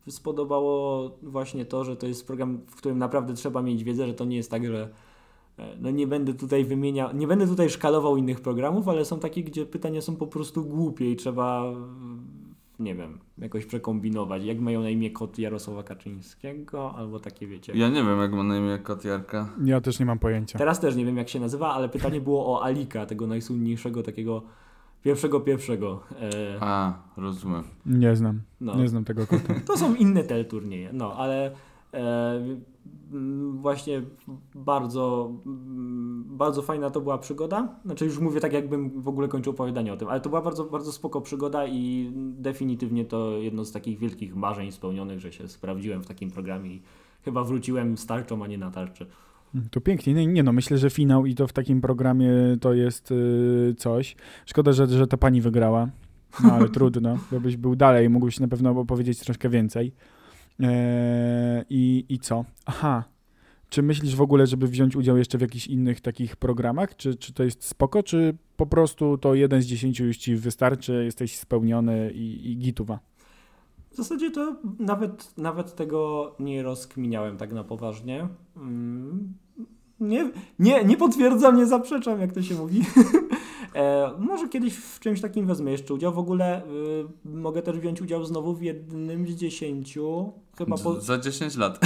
e, 0.08 0.12
spodobało 0.12 1.12
właśnie 1.24 1.66
to, 1.66 1.84
że 1.84 1.96
to 1.96 2.08
jest 2.08 2.28
program, 2.28 2.62
w 2.68 2.76
którym 2.76 2.98
naprawdę 2.98 3.34
trzeba 3.34 3.62
mieć 3.62 3.84
wiedzę, 3.84 4.08
że 4.08 4.14
to 4.14 4.26
nie 4.26 4.38
jest 4.38 4.52
tak, 4.52 4.66
że 4.66 4.90
e, 5.60 5.78
no 5.82 5.92
nie 5.92 6.08
będę 6.08 6.34
tutaj 6.34 6.66
wymieniał, 6.66 7.16
nie 7.16 7.28
będę 7.28 7.48
tutaj 7.48 7.70
szkalował 7.70 8.18
innych 8.18 8.42
programów, 8.42 8.88
ale 8.88 9.06
są 9.06 9.20
takie, 9.20 9.44
gdzie 9.44 9.66
pytania 9.66 10.02
są 10.02 10.16
po 10.16 10.28
prostu 10.28 10.64
głupie 10.64 11.12
i 11.12 11.16
trzeba 11.16 11.74
nie 12.80 12.96
wiem, 12.96 13.20
jakoś 13.38 13.66
przekombinować. 13.66 14.44
Jak 14.44 14.60
mają 14.60 14.82
na 14.82 14.90
imię 14.90 15.12
kot 15.12 15.40
Jarosława 15.40 15.84
Kaczyńskiego, 15.84 16.94
albo 16.96 17.20
takie 17.20 17.48
wiecie. 17.48 17.74
Ja 17.76 17.90
nie 17.90 18.04
wiem, 18.04 18.20
jak 18.20 18.32
ma 18.32 18.44
na 18.44 18.58
imię 18.58 18.80
kot 18.84 19.06
Jarka. 19.06 19.50
Ja 19.64 19.82
też 19.82 20.00
nie 20.00 20.06
mam 20.06 20.20
pojęcia. 20.20 20.60
Teraz 20.60 20.80
też 20.80 20.96
nie 20.96 21.06
wiem, 21.06 21.18
jak 21.18 21.30
się 21.30 21.40
nazywa, 21.40 21.74
ale 21.74 21.90
pytanie 21.90 22.22
było 22.22 22.54
o 22.54 22.64
Alika, 22.64 23.06
tego 23.06 23.28
najsłynniejszego 23.28 24.04
takiego 24.04 24.44
pierwszego 25.04 25.40
pierwszego. 25.40 26.04
E, 26.22 26.58
A, 26.60 26.94
rozumiem. 27.18 27.64
Nie 27.86 28.16
znam. 28.16 28.42
no. 28.62 28.76
Nie 28.76 28.88
znam 28.88 29.06
tego 29.06 29.28
kota. 29.28 29.54
To 29.68 29.78
są 29.78 29.96
inne 29.96 30.24
teleturnieje, 30.24 30.90
no 30.94 31.14
ale 31.14 31.52
właśnie 33.54 34.02
bardzo, 34.56 35.32
bardzo 36.26 36.62
fajna 36.62 36.90
to 36.90 37.02
była 37.02 37.18
przygoda. 37.18 37.80
Znaczy 37.86 38.06
już 38.06 38.20
mówię 38.20 38.40
tak, 38.40 38.54
jakbym 38.54 39.02
w 39.02 39.08
ogóle 39.08 39.28
kończył 39.28 39.54
opowiadanie 39.54 39.94
o 39.94 39.98
tym, 39.98 40.08
ale 40.08 40.22
to 40.22 40.30
była 40.30 40.42
bardzo, 40.42 40.64
bardzo 40.64 40.92
spoko 40.92 41.22
przygoda 41.22 41.68
i 41.68 42.12
definitywnie 42.16 43.06
to 43.06 43.38
jedno 43.38 43.66
z 43.66 43.72
takich 43.72 44.00
wielkich 44.00 44.36
marzeń 44.36 44.72
spełnionych, 44.72 45.20
że 45.20 45.32
się 45.32 45.48
sprawdziłem 45.48 46.04
w 46.04 46.08
takim 46.08 46.32
programie 46.32 46.70
i 46.70 46.82
chyba 47.26 47.44
wróciłem 47.44 47.98
z 47.98 48.06
tarczą, 48.06 48.44
a 48.44 48.48
nie 48.48 48.58
na 48.58 48.72
tarczy. 48.72 49.06
To 49.72 49.82
pięknie. 49.82 50.14
Nie, 50.14 50.28
nie 50.28 50.44
no, 50.44 50.54
myślę, 50.54 50.78
że 50.78 50.90
finał 50.90 51.26
i 51.26 51.36
to 51.36 51.48
w 51.48 51.54
takim 51.54 51.82
programie 51.82 52.32
to 52.62 52.74
jest 52.74 53.12
y, 53.12 53.76
coś. 53.78 54.16
Szkoda, 54.46 54.72
że, 54.72 54.88
że 54.88 55.08
ta 55.08 55.18
pani 55.18 55.42
wygrała. 55.42 55.90
No 56.44 56.54
ale 56.54 56.70
trudno, 56.76 57.18
bo 57.32 57.40
byś 57.40 57.58
był 57.58 57.76
dalej, 57.76 58.10
mógłbyś 58.10 58.40
na 58.40 58.48
pewno 58.48 58.70
opowiedzieć 58.72 59.20
troszkę 59.20 59.50
więcej. 59.50 59.94
Eee, 60.60 61.66
i, 61.70 62.06
I 62.10 62.20
co? 62.20 62.46
Aha. 62.66 63.04
Czy 63.70 63.84
myślisz 63.84 64.16
w 64.16 64.22
ogóle, 64.22 64.48
żeby 64.48 64.68
wziąć 64.68 64.96
udział 64.96 65.18
jeszcze 65.18 65.38
w 65.38 65.42
jakichś 65.42 65.68
innych 65.68 66.02
takich 66.02 66.36
programach? 66.36 66.96
Czy, 66.96 67.16
czy 67.16 67.34
to 67.34 67.44
jest 67.44 67.64
spoko, 67.64 68.04
czy 68.04 68.38
po 68.58 68.66
prostu 68.66 69.18
to 69.18 69.34
jeden 69.36 69.62
z 69.62 69.66
dziesięciu 69.66 70.06
już 70.06 70.18
ci 70.18 70.36
wystarczy, 70.36 71.04
jesteś 71.06 71.38
spełniony 71.38 72.12
i, 72.12 72.52
i 72.52 72.58
gituwa? 72.58 73.00
W 73.92 73.96
zasadzie 73.96 74.32
to 74.32 74.56
nawet, 74.80 75.38
nawet 75.38 75.76
tego 75.76 76.36
nie 76.40 76.64
rozkminiałem 76.64 77.38
tak 77.38 77.54
na 77.54 77.64
poważnie. 77.64 78.28
Nie, 80.00 80.32
nie, 80.60 80.84
nie 80.84 80.98
potwierdzam, 80.98 81.58
nie 81.58 81.66
zaprzeczam, 81.66 82.22
jak 82.22 82.34
to 82.34 82.42
się 82.42 82.56
mówi. 82.56 82.82
e, 83.76 84.12
może 84.20 84.50
kiedyś 84.50 84.76
w 84.76 85.00
czymś 85.00 85.22
takim 85.22 85.46
wezmę 85.48 85.72
jeszcze 85.72 85.94
udział. 85.94 86.14
W 86.14 86.20
ogóle 86.20 86.62
y, 86.66 87.06
mogę 87.26 87.62
też 87.62 87.80
wziąć 87.80 88.02
udział 88.02 88.26
znowu 88.26 88.54
w 88.54 88.62
jednym 88.62 89.28
z 89.28 89.32
dziesięciu. 89.32 90.34
Chyba 90.58 90.78
po, 90.78 91.02
Za 91.02 91.18
10 91.18 91.56
lat. 91.56 91.80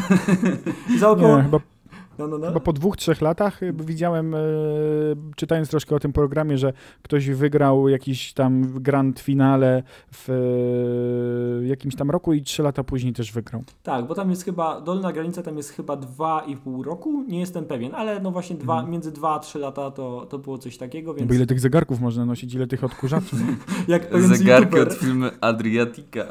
za 0.99 1.09
około... 1.09 1.37
Nie, 1.37 1.43
chyba 1.43 1.59
No, 2.19 2.27
no, 2.27 2.37
no. 2.37 2.47
Chyba 2.47 2.59
po 2.59 2.73
dwóch, 2.73 2.97
trzech 2.97 3.21
latach 3.21 3.63
y, 3.63 3.73
widziałem, 3.73 4.35
e, 4.35 4.37
czytając 5.35 5.69
troszkę 5.69 5.95
o 5.95 5.99
tym 5.99 6.13
programie, 6.13 6.57
że 6.57 6.73
ktoś 7.01 7.29
wygrał 7.29 7.89
jakiś 7.89 8.33
tam 8.33 8.73
grand 8.73 9.19
finale 9.19 9.83
w 10.13 10.29
e, 11.63 11.67
jakimś 11.67 11.95
tam 11.95 12.11
roku 12.11 12.33
i 12.33 12.41
trzy 12.41 12.63
lata 12.63 12.83
później 12.83 13.13
też 13.13 13.31
wygrał. 13.31 13.63
Tak, 13.83 14.05
bo 14.07 14.15
tam 14.15 14.29
jest 14.29 14.45
chyba, 14.45 14.81
dolna 14.81 15.13
granica 15.13 15.43
tam 15.43 15.57
jest 15.57 15.69
chyba 15.69 15.93
2,5 15.97 16.83
roku, 16.83 17.23
nie 17.27 17.39
jestem 17.39 17.65
pewien, 17.65 17.95
ale 17.95 18.19
no 18.19 18.31
właśnie 18.31 18.55
dwa, 18.55 18.73
Mhm. 18.73 18.91
między 18.91 19.11
2 19.11 19.35
a 19.35 19.39
3 19.39 19.59
lata 19.59 19.91
to, 19.91 20.25
to 20.29 20.39
było 20.39 20.57
coś 20.57 20.77
takiego, 20.77 21.13
więc 21.13 21.27
Bo 21.27 21.33
ile 21.33 21.45
tych 21.45 21.59
zegarków 21.59 21.99
można 21.99 22.25
nosić, 22.25 22.53
ile 22.53 22.67
tych 22.67 22.83
odkurzaczy. 22.83 23.35
jak 23.87 24.21
Zegarki 24.21 24.75
youtuber- 24.75 24.81
od 24.87 24.93
firmy 24.93 25.31
Adriatica. 25.41 26.25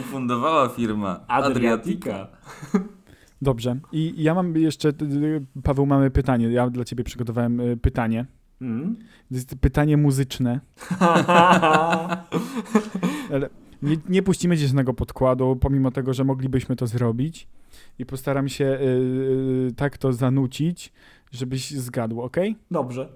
Ufundowała 0.00 0.68
firma 0.68 1.20
Adriatica. 1.28 2.26
Dobrze. 3.42 3.76
I 3.92 4.14
ja 4.22 4.34
mam 4.34 4.56
jeszcze, 4.56 4.88
y, 4.88 5.44
Paweł, 5.62 5.86
mamy 5.86 6.10
pytanie. 6.10 6.48
Ja 6.48 6.70
dla 6.70 6.84
ciebie 6.84 7.04
przygotowałem 7.04 7.60
y, 7.60 7.76
pytanie. 7.76 8.26
Mm. 8.60 8.96
To 9.28 9.34
jest 9.34 9.54
pytanie 9.60 9.96
muzyczne. 9.96 10.60
Ale 13.32 13.48
nie, 13.82 13.96
nie 14.08 14.22
puścimy 14.22 14.56
żadnego 14.56 14.94
podkładu, 14.94 15.56
pomimo 15.56 15.90
tego, 15.90 16.14
że 16.14 16.24
moglibyśmy 16.24 16.76
to 16.76 16.86
zrobić. 16.86 17.48
I 17.98 18.06
postaram 18.06 18.48
się 18.48 18.64
y, 18.64 19.68
y, 19.68 19.72
tak 19.76 19.98
to 19.98 20.12
zanucić, 20.12 20.92
żebyś 21.32 21.70
zgadł, 21.70 22.20
ok? 22.20 22.36
Dobrze. 22.70 23.08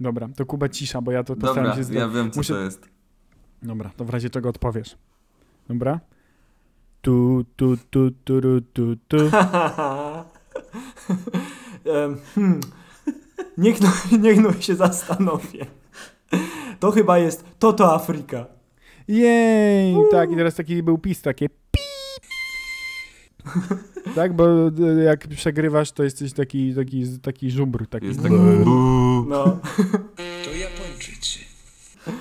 Dobra, 0.00 0.28
to 0.36 0.46
Kuba 0.46 0.68
cisza, 0.68 1.02
bo 1.02 1.12
ja 1.12 1.24
to 1.24 1.34
postaram 1.36 1.64
Dobra, 1.64 1.76
się 1.76 1.84
zda- 1.84 1.98
ja 1.98 2.08
wiem 2.08 2.30
co 2.30 2.40
Muszę- 2.40 2.54
to 2.54 2.60
jest. 2.60 2.88
Dobra, 3.62 3.90
to 3.96 4.04
w 4.04 4.10
razie 4.10 4.30
czego 4.30 4.48
odpowiesz. 4.48 4.96
Dobra? 5.68 6.00
Tu, 7.04 7.44
tu, 7.56 7.76
tu, 7.90 8.10
tu, 8.24 8.40
tu, 8.40 8.60
tu, 8.72 8.96
tu. 9.08 9.18
Hmm. 12.34 12.60
niech, 13.58 13.80
no, 13.80 13.88
niech 14.18 14.40
no 14.40 14.52
się 14.60 14.74
zastanowię. 14.74 15.66
To 16.80 16.90
chyba 16.90 17.18
jest 17.18 17.44
Toto 17.58 17.94
Afryka. 17.94 18.46
Jej! 19.08 19.96
Tak, 20.10 20.32
i 20.32 20.36
teraz 20.36 20.54
taki 20.54 20.82
był 20.82 20.98
pis, 20.98 21.22
takie. 21.22 21.48
Tak, 24.14 24.36
bo 24.36 24.68
y, 24.68 25.02
jak 25.04 25.28
przegrywasz, 25.28 25.92
to 25.92 26.04
jesteś 26.04 26.32
taki, 26.32 26.74
taki, 26.74 27.18
taki 27.18 27.50
żubr. 27.50 27.86
Taki. 27.86 28.06
Jest 28.06 28.22
tak 28.22 28.32
bu. 28.64 29.24
No. 29.28 29.58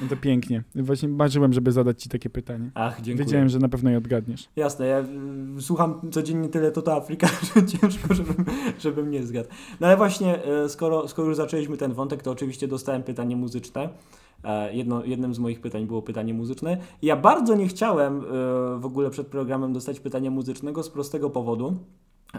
No 0.02 0.08
to 0.10 0.18
pięknie. 0.18 0.64
Właśnie 0.76 1.10
marzyłem, 1.10 1.54
żeby 1.54 1.72
zadać 1.72 2.04
ci 2.04 2.10
takie 2.10 2.30
pytanie. 2.30 2.72
Ach, 2.74 3.02
dziękuję. 3.02 3.26
Wiedziałem, 3.26 3.50
że 3.50 3.60
na 3.60 3.70
pewno 3.70 3.90
je 3.90 3.98
odgadniesz. 3.98 4.50
Jasne, 4.56 4.88
ja 4.88 5.00
y, 5.58 5.62
słucham 5.62 6.12
codziennie 6.12 6.50
tyle 6.50 6.72
Toto 6.72 6.94
Afryka, 6.96 7.28
że 7.56 7.66
ciężko, 7.66 8.14
żebym, 8.14 8.46
żebym 8.80 9.12
nie 9.12 9.24
zgadł. 9.24 9.50
No 9.80 9.88
ale 9.88 9.98
właśnie, 9.98 10.40
y, 10.66 10.70
skoro, 10.70 11.08
skoro 11.08 11.28
już 11.28 11.38
zaczęliśmy 11.38 11.78
ten 11.78 11.94
wątek, 11.94 12.24
to 12.24 12.32
oczywiście 12.32 12.68
dostałem 12.68 13.04
pytanie 13.04 13.36
muzyczne. 13.36 13.90
E, 14.44 14.74
Jedno, 14.74 15.06
jednym 15.06 15.34
z 15.34 15.40
moich 15.40 15.62
pytań 15.62 15.86
było 15.86 16.02
pytanie 16.02 16.34
muzyczne. 16.34 16.78
Ja 17.02 17.16
bardzo 17.16 17.56
nie 17.56 17.68
chciałem 17.68 18.18
y, 18.20 18.24
w 18.80 18.86
ogóle 18.86 19.10
przed 19.10 19.28
programem 19.28 19.74
dostać 19.74 20.00
pytania 20.00 20.32
muzycznego 20.32 20.84
z 20.84 20.90
prostego 20.90 21.30
powodu, 21.30 21.78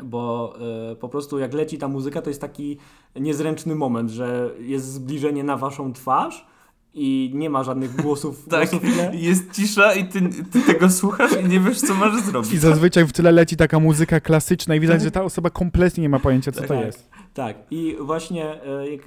bo 0.05 0.55
y, 0.93 0.97
po 0.97 1.09
prostu 1.09 1.39
jak 1.39 1.55
leci 1.55 1.79
ta 1.79 1.89
muzyka, 1.89 2.23
to 2.23 2.31
jest 2.31 2.41
taki 2.41 2.79
niezręczny 3.17 3.75
moment, 3.75 4.11
że 4.11 4.51
jest 4.59 4.93
zbliżenie 4.93 5.45
na 5.45 5.57
waszą 5.57 5.93
twarz 5.93 6.47
i 6.95 7.31
nie 7.35 7.51
ma 7.51 7.65
żadnych 7.65 7.97
głosów. 8.03 8.45
Tak, 8.51 8.71
głosów 8.71 8.97
nie? 8.97 9.21
jest 9.21 9.53
cisza 9.53 9.95
i 9.95 10.05
ty, 10.09 10.21
ty 10.53 10.61
tego 10.61 10.91
słuchasz 10.91 11.33
i 11.45 11.49
nie 11.49 11.61
wiesz 11.61 11.81
co 11.81 11.95
masz 11.95 12.19
I 12.19 12.23
zrobić. 12.23 12.61
zazwyczaj 12.61 13.05
w 13.05 13.13
tyle 13.13 13.33
leci 13.33 13.57
taka 13.57 13.81
muzyka 13.81 14.21
klasyczna 14.21 14.75
i 14.75 14.81
widać, 14.81 15.03
że 15.03 15.11
ta 15.11 15.23
osoba 15.23 15.51
kompletnie 15.51 16.03
nie 16.03 16.09
ma 16.09 16.19
pojęcia, 16.19 16.53
co 16.53 16.61
to 16.63 16.69
Tak. 16.69 16.87
jest. 16.87 17.11
Tak, 17.35 17.57
i 17.71 17.97
właśnie, 18.01 18.45
e, 18.45 18.85
e, 18.85 18.99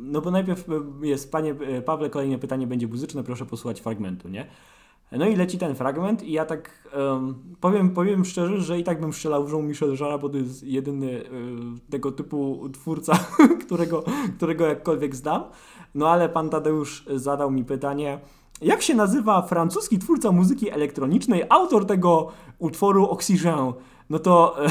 no 0.00 0.20
bo 0.20 0.30
najpierw 0.30 0.64
e, 0.68 1.06
jest, 1.06 1.32
panie 1.32 1.54
Pawle, 1.84 2.10
kolejne 2.10 2.38
pytanie 2.38 2.66
będzie 2.66 2.86
muzyczne, 2.88 3.24
proszę 3.24 3.46
posłuchać 3.46 3.80
fragmentu, 3.80 4.28
nie? 4.28 4.46
No 5.12 5.26
i 5.26 5.36
leci 5.36 5.58
ten 5.58 5.74
fragment 5.74 6.22
i 6.22 6.32
ja 6.32 6.44
tak 6.44 6.88
em, 6.92 7.34
powiem, 7.60 7.90
powiem 7.90 8.24
szczerze, 8.24 8.60
że 8.60 8.78
i 8.78 8.84
tak 8.84 9.00
bym 9.00 9.12
strzelał 9.12 9.46
w 9.46 9.52
Jean-Michel 9.52 9.96
Jarre, 10.00 10.18
bo 10.18 10.28
to 10.28 10.36
jest 10.36 10.62
jedyny 10.62 11.24
e, 11.24 11.30
tego 11.90 12.12
typu 12.12 12.68
twórca, 12.72 13.12
którego, 13.64 14.04
którego 14.36 14.66
jakkolwiek 14.66 15.16
znam. 15.16 15.44
No 15.94 16.08
ale 16.08 16.28
pan 16.28 16.50
Tadeusz 16.50 17.04
zadał 17.14 17.50
mi 17.50 17.64
pytanie, 17.64 18.20
jak 18.62 18.82
się 18.82 18.94
nazywa 18.94 19.42
francuski 19.42 19.98
twórca 19.98 20.32
muzyki 20.32 20.70
elektronicznej, 20.70 21.42
autor 21.48 21.86
tego 21.86 22.32
utworu 22.58 23.08
Oxygen? 23.08 23.72
No 24.10 24.18
to, 24.18 24.64
e, 24.64 24.68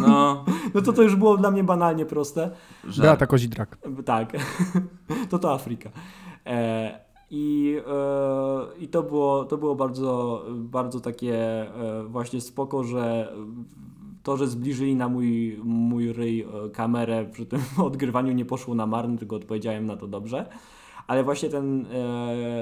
No, 0.00 0.44
no 0.74 0.82
to 0.82 0.92
to 0.92 1.02
już 1.02 1.16
było 1.16 1.36
dla 1.36 1.50
mnie 1.50 1.64
banalnie 1.64 2.06
proste. 2.06 2.50
że 2.84 3.02
Beata 3.02 3.26
Kozidrak. 3.26 3.78
Tak, 4.04 4.32
to 5.30 5.38
to 5.38 5.52
Afryka. 5.54 5.90
E, 6.46 7.04
I, 7.36 7.76
e, 7.86 8.78
i 8.78 8.88
to 8.88 9.02
było, 9.02 9.44
to 9.44 9.58
było 9.58 9.74
bardzo, 9.74 10.44
bardzo 10.50 11.00
takie 11.00 11.36
e, 11.36 12.04
właśnie 12.04 12.40
spoko, 12.40 12.84
że 12.84 13.32
to, 14.22 14.36
że 14.36 14.48
zbliżyli 14.48 14.96
na 14.96 15.08
mój, 15.08 15.60
mój 15.64 16.12
ryj 16.12 16.40
e, 16.40 16.70
kamerę 16.72 17.26
przy 17.32 17.46
tym 17.46 17.60
odgrywaniu 17.86 18.32
nie 18.32 18.44
poszło 18.44 18.74
na 18.74 18.86
marne, 18.86 19.18
tylko 19.18 19.36
odpowiedziałem 19.36 19.86
na 19.86 19.96
to 19.96 20.06
dobrze. 20.06 20.46
Ale 21.06 21.24
właśnie 21.24 21.48
ten, 21.48 21.86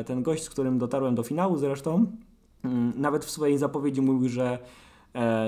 ten 0.07 0.23
gość, 0.23 0.43
z 0.43 0.51
którym 0.51 0.79
dotarłem 0.79 1.15
do 1.15 1.23
finału 1.23 1.57
zresztą, 1.57 2.07
mm, 2.65 2.93
nawet 2.97 3.25
w 3.25 3.31
swojej 3.31 3.59
zapowiedzi 3.59 4.03
mówił, 4.03 4.29
że 4.29 4.59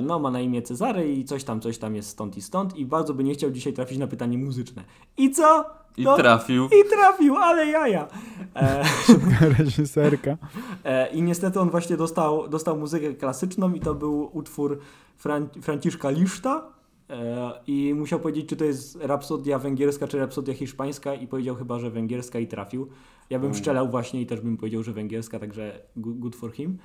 no, 0.02 0.18
ma 0.18 0.30
na 0.30 0.40
imię 0.40 0.62
Cezary 0.62 1.12
i 1.12 1.24
coś 1.24 1.44
tam, 1.44 1.60
coś 1.60 1.78
tam 1.78 1.94
jest 1.94 2.08
stąd 2.08 2.36
i 2.36 2.42
stąd 2.42 2.76
i 2.76 2.86
bardzo 2.86 3.14
by 3.14 3.24
nie 3.24 3.34
chciał 3.34 3.50
dzisiaj 3.50 3.72
trafić 3.72 3.98
na 3.98 4.06
pytanie 4.06 4.38
muzyczne. 4.38 4.84
I 5.16 5.30
co? 5.30 5.64
I 5.96 6.04
trafił. 6.16 6.64
I 6.64 6.90
trafił, 6.90 7.36
ale 7.36 7.66
jaja. 7.66 8.08
E, 8.56 8.84
Reżyserka. 9.58 10.36
e, 10.84 11.12
I 11.12 11.22
niestety 11.22 11.60
on 11.60 11.70
właśnie 11.70 11.96
dostał, 11.96 12.48
dostał 12.48 12.76
muzykę 12.76 13.14
klasyczną 13.14 13.72
i 13.72 13.80
to 13.80 13.94
był 13.94 14.30
utwór 14.32 14.78
Fran 15.16 15.48
Franciszka 15.62 16.10
Liszta. 16.10 16.62
E, 17.10 17.52
I 17.66 17.94
musiał 17.94 18.20
powiedzieć, 18.20 18.48
czy 18.48 18.56
to 18.56 18.64
jest 18.64 18.98
rapsodia 19.02 19.58
węgierska, 19.58 20.08
czy 20.08 20.18
rapsodia 20.18 20.54
hiszpańska 20.54 21.14
i 21.14 21.26
powiedział 21.26 21.56
chyba, 21.56 21.78
że 21.78 21.90
węgierska 21.90 22.38
i 22.38 22.46
trafił. 22.46 22.88
Ja 23.30 23.38
bym 23.38 23.54
strzelał 23.54 23.88
właśnie 23.88 24.20
i 24.20 24.26
też 24.26 24.40
bym 24.40 24.56
powiedział, 24.56 24.82
że 24.82 24.92
węgierska, 24.92 25.38
także 25.38 25.80
good 25.96 26.36
for 26.36 26.52
him. 26.52 26.78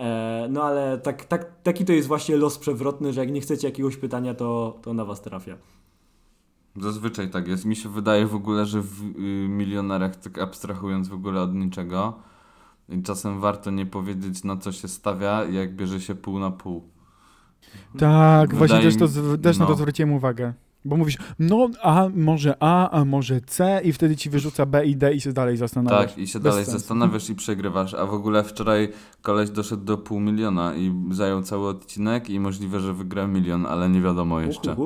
E, 0.00 0.46
no 0.50 0.62
ale 0.62 0.98
tak, 0.98 1.24
tak, 1.24 1.62
taki 1.62 1.84
to 1.84 1.92
jest 1.92 2.08
właśnie 2.08 2.36
los 2.36 2.58
przewrotny, 2.58 3.12
że 3.12 3.20
jak 3.20 3.32
nie 3.32 3.40
chcecie 3.40 3.68
jakiegoś 3.68 3.96
pytania, 3.96 4.34
to, 4.34 4.78
to 4.82 4.94
na 4.94 5.04
was 5.04 5.22
trafia. 5.22 5.56
Zazwyczaj 6.76 7.30
tak 7.30 7.48
jest. 7.48 7.64
Mi 7.64 7.76
się 7.76 7.88
wydaje 7.88 8.26
w 8.26 8.34
ogóle, 8.34 8.66
że 8.66 8.80
w 8.80 9.02
y, 9.02 9.48
milionerach, 9.48 10.16
tak 10.16 10.38
abstrahując 10.38 11.08
w 11.08 11.14
ogóle 11.14 11.42
od 11.42 11.54
niczego, 11.54 12.18
i 12.88 13.02
czasem 13.02 13.40
warto 13.40 13.70
nie 13.70 13.86
powiedzieć 13.86 14.44
na 14.44 14.56
co 14.56 14.72
się 14.72 14.88
stawia, 14.88 15.44
jak 15.44 15.76
bierze 15.76 16.00
się 16.00 16.14
pół 16.14 16.38
na 16.38 16.50
pół. 16.50 16.88
Tak, 17.98 18.54
Wydaje 18.54 18.58
właśnie 18.58 18.82
też, 18.82 18.96
to, 18.96 19.38
też 19.42 19.58
na 19.58 19.64
to 19.64 19.70
no. 19.70 19.76
zwróciłem 19.76 20.12
uwagę. 20.12 20.54
Bo 20.84 20.96
mówisz, 20.96 21.18
no 21.38 21.68
a 21.82 22.08
może 22.14 22.54
A, 22.60 22.90
a 22.90 23.04
może 23.04 23.40
C 23.40 23.80
i 23.84 23.92
wtedy 23.92 24.16
ci 24.16 24.30
wyrzuca 24.30 24.66
B 24.66 24.86
i 24.86 24.96
D 24.96 25.14
i 25.14 25.20
się 25.20 25.32
dalej 25.32 25.56
zastanawiasz. 25.56 26.06
Tak, 26.10 26.18
i 26.18 26.26
się 26.26 26.38
Bez 26.40 26.52
dalej 26.52 26.64
sensu. 26.64 26.78
zastanawiasz 26.78 27.30
i 27.30 27.34
przegrywasz. 27.34 27.94
A 27.94 28.06
w 28.06 28.14
ogóle 28.14 28.44
wczoraj 28.44 28.92
koleś 29.22 29.50
doszedł 29.50 29.84
do 29.84 29.98
pół 29.98 30.20
miliona 30.20 30.74
i 30.74 30.94
zajął 31.10 31.42
cały 31.42 31.68
odcinek 31.68 32.30
i 32.30 32.40
możliwe, 32.40 32.80
że 32.80 32.94
wygra 32.94 33.26
milion, 33.26 33.66
ale 33.66 33.88
nie 33.88 34.00
wiadomo 34.00 34.40
jeszcze. 34.40 34.76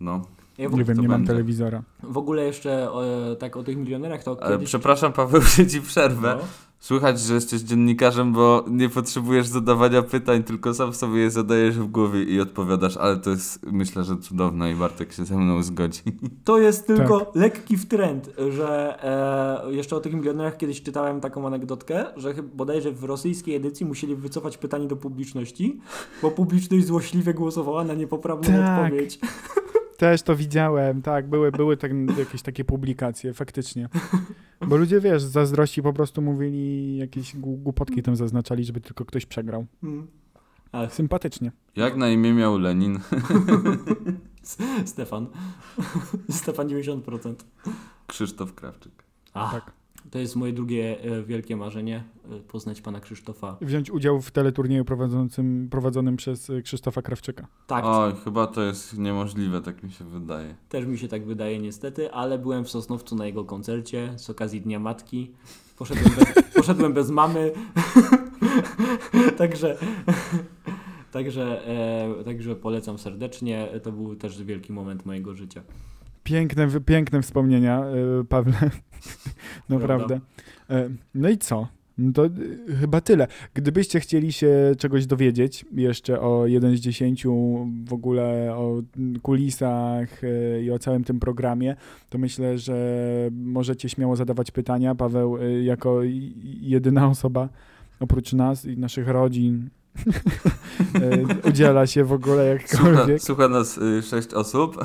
No. 0.00 0.22
Ja 0.58 0.68
w, 0.68 0.72
Nie 0.74 0.84
wiem, 0.84 0.98
nie 1.00 1.08
mam 1.08 1.16
będzie. 1.16 1.32
telewizora. 1.32 1.82
w 2.02 2.18
ogóle 2.18 2.44
jeszcze 2.44 2.90
o, 2.92 3.02
tak 3.38 3.56
o 3.56 3.62
tych 3.62 3.76
milionerach 3.76 4.22
to 4.22 4.36
Ale 4.40 4.52
kiedyś... 4.52 4.68
przepraszam 4.68 5.12
Paweł, 5.12 5.40
że 5.56 5.66
ci 5.66 5.80
przerwę. 5.82 6.36
No. 6.40 6.44
Słychać, 6.80 7.20
że 7.20 7.34
jesteś 7.34 7.60
dziennikarzem, 7.60 8.32
bo 8.32 8.64
nie 8.70 8.88
potrzebujesz 8.88 9.46
zadawania 9.46 10.02
pytań, 10.02 10.42
tylko 10.42 10.74
sam 10.74 10.94
sobie 10.94 11.20
je 11.20 11.30
zadajesz 11.30 11.78
w 11.78 11.86
głowie 11.86 12.22
i 12.22 12.40
odpowiadasz, 12.40 12.96
ale 12.96 13.16
to 13.16 13.30
jest 13.30 13.66
myślę, 13.72 14.04
że 14.04 14.16
cudowne 14.16 14.72
i 14.72 14.74
Bartek 14.74 15.12
się 15.12 15.24
ze 15.24 15.36
mną 15.36 15.62
zgodzi. 15.62 16.00
To 16.44 16.58
jest 16.58 16.86
tylko 16.86 17.20
Tak. 17.20 17.28
lekki 17.34 17.76
wtręt, 17.76 18.30
że 18.50 18.98
e, 19.66 19.72
jeszcze 19.74 19.96
o 19.96 20.00
tych 20.00 20.14
milionerach 20.14 20.56
kiedyś 20.56 20.82
czytałem 20.82 21.20
taką 21.20 21.46
anegdotkę, 21.46 22.04
że 22.16 22.34
chyba 22.34 22.48
bodajże 22.54 22.92
w 22.92 23.04
rosyjskiej 23.04 23.54
edycji 23.54 23.86
musieli 23.86 24.16
wycofać 24.16 24.58
pytanie 24.58 24.86
do 24.86 24.96
publiczności, 24.96 25.80
bo 26.22 26.30
publiczność 26.30 26.86
złośliwie 26.86 27.34
głosowała 27.34 27.84
na 27.84 27.94
niepoprawną 27.94 28.46
Tak. 28.48 28.84
odpowiedź. 28.84 29.18
Też 29.98 30.22
to 30.22 30.36
widziałem, 30.36 31.02
tak, 31.02 31.28
były, 31.28 31.52
były 31.52 31.76
tak, 31.76 31.90
jakieś 32.18 32.42
takie 32.42 32.64
publikacje, 32.64 33.34
faktycznie. 33.34 33.88
Bo 34.68 34.76
ludzie, 34.76 35.00
wiesz, 35.00 35.22
z 35.22 35.30
zazdrości 35.30 35.82
po 35.82 35.92
prostu 35.92 36.22
mówili 36.22 36.96
jakieś 36.96 37.36
gł- 37.36 37.56
głupotki 37.62 38.02
tam 38.02 38.16
zaznaczali, 38.16 38.64
żeby 38.64 38.80
tylko 38.80 39.04
ktoś 39.04 39.26
przegrał. 39.26 39.66
Mm. 39.82 40.06
Ach, 40.72 40.94
Sympatycznie. 40.94 41.52
Jak 41.76 41.96
na 41.96 42.08
imię 42.08 42.32
miał 42.34 42.58
Lenin? 42.58 42.98
Stefan. 44.84 45.26
Stefan 46.30 46.68
90%. 46.68 47.34
Krzysztof 48.06 48.54
Krawczyk. 48.54 48.92
Ach, 49.34 49.52
Tak. 49.52 49.72
To 50.10 50.18
jest 50.18 50.36
moje 50.36 50.52
drugie 50.52 51.00
e, 51.02 51.22
wielkie 51.22 51.56
marzenie, 51.56 52.04
e, 52.30 52.40
poznać 52.40 52.80
pana 52.80 53.00
Krzysztofa. 53.00 53.56
Wziąć 53.60 53.90
udział 53.90 54.20
w 54.20 54.30
teleturnieju 54.30 54.84
prowadzącym, 54.84 55.68
prowadzonym 55.70 56.16
przez 56.16 56.50
y, 56.50 56.62
Krzysztofa 56.62 57.02
Krawczyka. 57.02 57.46
Tak, 57.66 57.84
Oj, 57.86 58.12
chyba 58.24 58.46
to 58.46 58.62
jest 58.62 58.98
niemożliwe, 58.98 59.60
tak 59.60 59.82
mi 59.82 59.92
się 59.92 60.04
wydaje. 60.04 60.54
Też 60.68 60.86
mi 60.86 60.98
się 60.98 61.08
tak 61.08 61.24
wydaje 61.24 61.58
niestety, 61.58 62.12
ale 62.12 62.38
byłem 62.38 62.64
w 62.64 62.70
Sosnowcu 62.70 63.16
na 63.16 63.26
jego 63.26 63.44
koncercie 63.44 64.12
z 64.16 64.30
okazji 64.30 64.60
Dnia 64.60 64.78
Matki. 64.78 65.30
Poszedłem 65.78 66.14
bez, 66.18 66.44
poszedłem 66.56 66.92
bez 66.92 67.10
mamy. 67.10 67.52
także 69.38 69.76
także, 71.12 71.68
e, 72.20 72.24
także 72.24 72.56
polecam 72.56 72.98
serdecznie. 72.98 73.68
To 73.82 73.92
był 73.92 74.16
też 74.16 74.42
wielki 74.42 74.72
moment 74.72 75.06
mojego 75.06 75.34
życia. 75.34 75.62
Piękne, 76.28 76.68
piękne 76.86 77.22
wspomnienia, 77.22 77.84
y, 78.20 78.24
Pawle. 78.24 78.70
Naprawdę. 79.68 80.20
E, 80.70 80.88
No 81.14 81.28
i 81.28 81.38
co? 81.38 81.68
No 81.98 82.12
to 82.12 82.26
y, 82.26 82.30
chyba 82.80 83.00
tyle. 83.00 83.26
Gdybyście 83.54 84.00
chcieli 84.00 84.32
się 84.32 84.72
czegoś 84.78 85.06
dowiedzieć 85.06 85.64
jeszcze 85.72 86.20
o 86.20 86.46
1 86.46 86.76
z 86.76 86.80
10, 86.80 87.26
w 87.84 87.92
ogóle 87.92 88.54
o 88.56 88.82
kulisach 89.22 90.20
i 90.62 90.70
o 90.70 90.78
całym 90.78 91.04
tym 91.04 91.20
programie, 91.20 91.76
to 92.08 92.18
myślę, 92.18 92.58
że 92.58 92.76
możecie 93.32 93.88
śmiało 93.88 94.16
zadawać 94.16 94.50
pytania. 94.50 94.94
Paweł, 94.94 95.38
jako 95.62 96.00
jedyna 96.60 97.08
osoba 97.08 97.48
oprócz 98.00 98.32
nas 98.32 98.64
i 98.64 98.78
naszych 98.78 99.08
rodzin, 99.08 99.68
udziela 101.48 101.86
się 101.86 102.04
w 102.04 102.12
ogóle 102.12 102.58
Słucha, 102.66 102.88
jakkolwiek. 102.88 103.22
słucha 103.22 103.48
nas 103.48 103.78
y, 103.78 104.02
sześć 104.02 104.34
osób. 104.34 104.84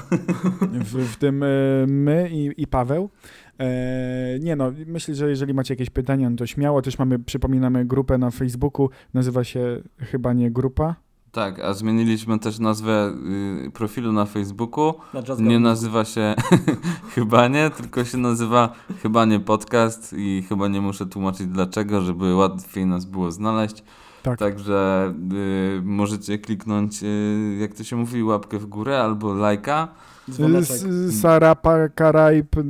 w, 0.62 1.12
w 1.14 1.16
tym 1.16 1.44
e, 1.44 1.48
my 1.88 2.30
i, 2.32 2.52
i 2.58 2.68
Paweł. 2.68 3.10
E, 3.60 4.40
nie 4.40 4.56
no, 4.56 4.72
myślę, 4.88 5.16
że 5.16 5.30
jeżeli 5.30 5.54
macie 5.54 5.74
jakieś 5.74 5.90
pytania, 5.90 6.30
no 6.30 6.36
to 6.36 6.48
śmiało. 6.48 6.82
Też 6.82 7.00
mamy, 7.00 7.20
przypominamy 7.20 7.86
grupę 7.86 8.18
na 8.18 8.32
Facebooku, 8.32 8.90
nazywa 9.14 9.44
się 9.44 9.82
chyba 9.98 10.34
nie 10.34 10.52
grupa. 10.52 10.96
Tak, 11.32 11.60
a 11.60 11.74
zmieniliśmy 11.74 12.40
też 12.40 12.60
nazwę 12.60 13.14
y, 13.68 13.72
profilu 13.72 14.12
na 14.12 14.26
Facebooku. 14.26 14.94
Na 15.14 15.22
Nie 15.40 15.60
nazywa 15.60 16.06
się 16.06 16.36
chyba 17.16 17.48
nie, 17.48 17.70
tylko 17.70 18.06
się 18.06 18.18
nazywa 18.18 18.74
chyba 19.02 19.26
nie 19.26 19.40
podcast 19.40 20.14
i 20.18 20.44
chyba 20.50 20.68
nie 20.68 20.82
muszę 20.82 21.06
tłumaczyć 21.06 21.48
dlaczego, 21.48 22.02
żeby 22.02 22.36
łatwiej 22.36 22.86
nas 22.86 23.06
było 23.06 23.32
znaleźć. 23.32 23.84
Tak. 24.24 24.40
Także 24.40 25.14
y, 25.78 25.82
możecie 25.84 26.38
kliknąć, 26.38 27.04
y, 27.04 27.58
jak 27.62 27.74
to 27.74 27.84
się 27.84 27.96
mówi, 27.96 28.24
łapkę 28.24 28.60
w 28.60 28.66
górę 28.66 29.00
albo 29.02 29.34
lajka. 29.34 29.88
Dzwoneczek. 30.32 30.78
S- 30.78 31.20
Sara 31.22 31.56
Pakarajp, 31.56 32.58
e, 32.58 32.64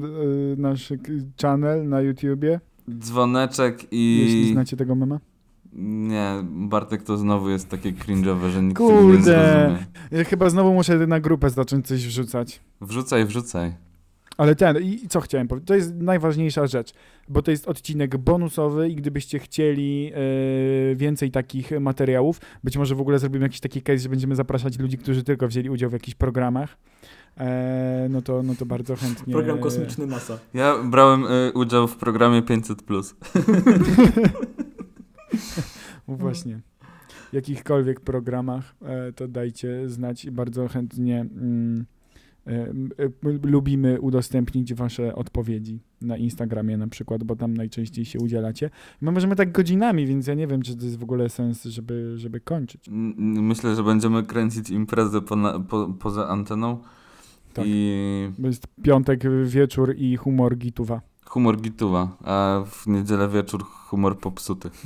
nasz 0.58 0.94
channel 1.42 1.90
na 1.90 2.02
YouTubie, 2.02 2.60
Dzwoneczek 3.00 3.82
jeśli 3.92 4.50
i... 4.50 4.54
znacie 4.54 4.78
tego 4.78 4.96
mema. 4.96 5.20
Nie, 5.76 6.34
Bartek 6.44 7.04
to 7.04 7.18
znowu 7.18 7.50
jest 7.50 7.70
takie 7.70 7.92
cringe'owe, 7.94 8.50
że 8.50 8.62
nikt 8.64 8.78
tego 8.78 8.92
nie 8.92 8.98
Kurde. 9.02 9.24
zrozumie. 9.24 9.86
Ja 10.12 10.24
chyba 10.24 10.50
znowu 10.50 10.74
muszę 10.74 11.08
na 11.08 11.20
grupę 11.20 11.50
zacząć 11.50 11.88
coś 11.88 12.08
wrzucać. 12.08 12.62
Wrzucaj, 12.82 13.26
wrzucaj. 13.26 13.74
Ale 14.38 14.56
ten, 14.56 14.84
i 14.84 15.08
co 15.08 15.22
chciałem 15.22 15.48
powiedzieć, 15.48 15.68
to 15.68 15.76
jest 15.76 15.96
najważniejsza 15.96 16.68
rzecz, 16.68 16.94
bo 17.28 17.42
to 17.42 17.52
jest 17.52 17.68
odcinek 17.68 18.18
bonusowy 18.18 18.90
i 18.90 18.96
gdybyście 18.96 19.40
chcieli 19.40 20.12
e, 20.14 20.96
więcej 20.96 21.32
takich 21.32 21.72
materiałów, 21.80 22.42
być 22.64 22.78
może 22.78 22.96
w 22.96 23.02
ogóle 23.02 23.20
zrobimy 23.20 23.46
jakiś 23.46 23.60
taki 23.60 23.82
case, 23.82 24.00
że 24.00 24.10
będziemy 24.10 24.36
zapraszać 24.36 24.80
ludzi, 24.80 24.98
którzy 24.98 25.24
tylko 25.24 25.48
wzięli 25.48 25.70
udział 25.70 25.90
w 25.90 25.94
jakichś 25.94 26.16
programach, 26.16 26.78
e, 27.38 28.08
no, 28.10 28.22
to, 28.22 28.44
no 28.44 28.56
to 28.56 28.66
bardzo 28.66 28.96
chętnie. 28.96 29.34
Program 29.34 29.60
kosmiczny 29.60 30.08
NASA. 30.08 30.40
Ja 30.54 30.78
brałem 30.84 31.26
y, 31.26 31.52
udział 31.54 31.88
w 31.88 31.98
programie 31.98 32.42
500+. 32.42 33.14
No 36.08 36.16
Właśnie. 36.16 36.60
W 37.32 37.34
jakichkolwiek 37.34 38.00
programach, 38.00 38.76
e, 38.82 39.14
to 39.14 39.28
dajcie 39.28 39.90
znać 39.90 40.26
i 40.26 40.32
bardzo 40.32 40.68
chętnie 40.68 41.22
e, 41.22 41.26
lubimy 43.44 44.02
udostępnić 44.02 44.74
wasze 44.74 45.16
odpowiedzi 45.16 45.80
na 46.02 46.18
Instagramie 46.18 46.78
na 46.78 46.88
przykład, 46.88 47.24
bo 47.24 47.36
tam 47.36 47.54
najczęściej 47.54 48.06
się 48.06 48.20
udzielacie. 48.20 48.70
My 49.02 49.12
możemy 49.12 49.36
tak 49.36 49.52
godzinami, 49.52 50.08
więc 50.08 50.28
ja 50.28 50.34
nie 50.34 50.48
wiem, 50.48 50.62
czy 50.62 50.76
to 50.76 50.86
jest 50.86 51.00
w 51.00 51.04
ogóle 51.04 51.30
sens, 51.30 51.64
żeby, 51.64 52.14
żeby 52.18 52.40
kończyć. 52.40 52.86
Myślę, 53.18 53.76
że 53.76 53.84
będziemy 53.84 54.24
kręcić 54.24 54.70
imprezę 54.70 55.22
pona, 55.22 55.60
po, 55.60 55.94
poza 56.00 56.28
anteną. 56.28 56.78
Tak. 57.54 57.66
I 57.68 58.32
Bo 58.40 58.48
jest 58.48 58.68
piątek 58.84 59.24
wieczór 59.46 59.96
i 59.98 60.16
humor 60.18 60.58
gituwa. 60.58 61.02
humor 61.26 61.62
gituwa, 61.62 62.18
a 62.24 62.64
w 62.66 62.88
niedzielę 62.88 63.30
wieczór 63.30 63.64
humor 63.64 64.20
popsuty. 64.20 64.70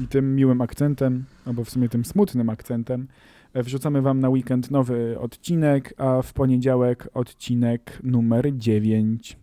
I 0.00 0.08
tym 0.08 0.36
miłym 0.36 0.60
akcentem, 0.60 1.24
albo 1.46 1.64
w 1.64 1.70
sumie 1.70 1.88
tym 1.88 2.04
smutnym 2.04 2.50
akcentem, 2.50 3.08
wrzucamy 3.54 4.02
wam 4.02 4.20
na 4.20 4.28
weekend 4.28 4.70
nowy 4.70 5.16
odcinek, 5.20 5.94
a 5.98 6.22
w 6.22 6.32
poniedziałek 6.32 7.08
odcinek 7.14 8.00
numer 8.02 8.56
9. 8.56 9.36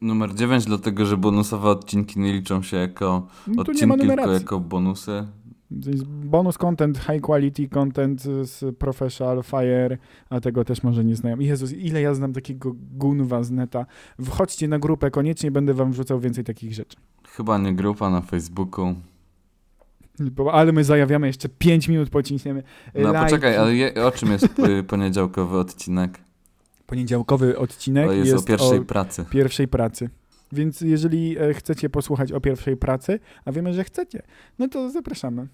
Numer 0.00 0.34
9, 0.34 0.64
dlatego 0.64 1.06
że 1.06 1.16
bonusowe 1.16 1.68
odcinki 1.68 2.20
nie 2.20 2.32
liczą 2.32 2.62
się 2.62 2.76
jako 2.76 3.26
No, 3.46 3.62
odcinki, 3.62 3.98
tylko 3.98 4.32
jako 4.32 4.60
bonusy. 4.60 5.26
To 5.84 5.90
jest 5.90 6.04
bonus 6.04 6.58
content, 6.58 6.98
high 6.98 7.20
quality 7.20 7.68
content 7.68 8.22
z 8.22 8.76
Professional 8.76 9.42
Fire, 9.42 9.98
a 10.30 10.40
tego 10.40 10.64
też 10.64 10.82
może 10.82 11.04
nie 11.04 11.16
znają. 11.16 11.38
Jezus, 11.38 11.72
ile 11.72 12.00
ja 12.00 12.14
znam 12.14 12.32
takiego 12.32 12.72
gunwa 12.92 13.42
z 13.42 13.50
neta. 13.50 13.86
Wchodźcie 14.24 14.68
na 14.68 14.78
grupę, 14.78 15.10
koniecznie 15.10 15.50
będę 15.50 15.74
wam 15.74 15.92
wrzucał 15.92 16.20
więcej 16.20 16.44
takich 16.44 16.74
rzeczy. 16.74 16.96
Chyba 17.28 17.58
nie 17.58 17.74
grupa 17.74 18.10
na 18.10 18.20
Facebooku. 18.20 18.94
Bo- 20.20 20.52
Ale 20.52 20.72
my 20.72 20.84
zajawiamy 20.84 21.26
jeszcze 21.26 21.48
5 21.48 21.88
minut, 21.88 22.10
pociśniemy. 22.10 22.62
No 22.94 23.12
lajki. 23.12 23.24
poczekaj, 23.24 23.56
ale 23.56 23.74
je, 23.76 23.94
o 24.06 24.10
czym 24.10 24.30
jest 24.32 24.58
y, 24.58 24.82
poniedziałkowy 24.82 25.58
odcinek? 25.58 26.20
Poniedziałkowy 26.86 27.58
odcinek 27.58 28.06
To 28.06 28.12
jest, 28.12 28.30
jest 28.32 28.44
o 28.44 28.46
pierwszej 28.46 28.80
pracy. 28.84 29.24
pierwszej 29.30 29.68
pracy. 29.68 30.10
Więc 30.52 30.80
jeżeli 30.80 31.38
e, 31.38 31.54
chcecie 31.54 31.90
posłuchać 31.90 32.32
o 32.32 32.40
pierwszej 32.40 32.76
pracy, 32.76 33.20
a 33.44 33.52
wiemy, 33.52 33.74
że 33.74 33.84
chcecie, 33.84 34.22
no 34.58 34.68
to 34.68 34.90
zapraszamy. 34.90 35.46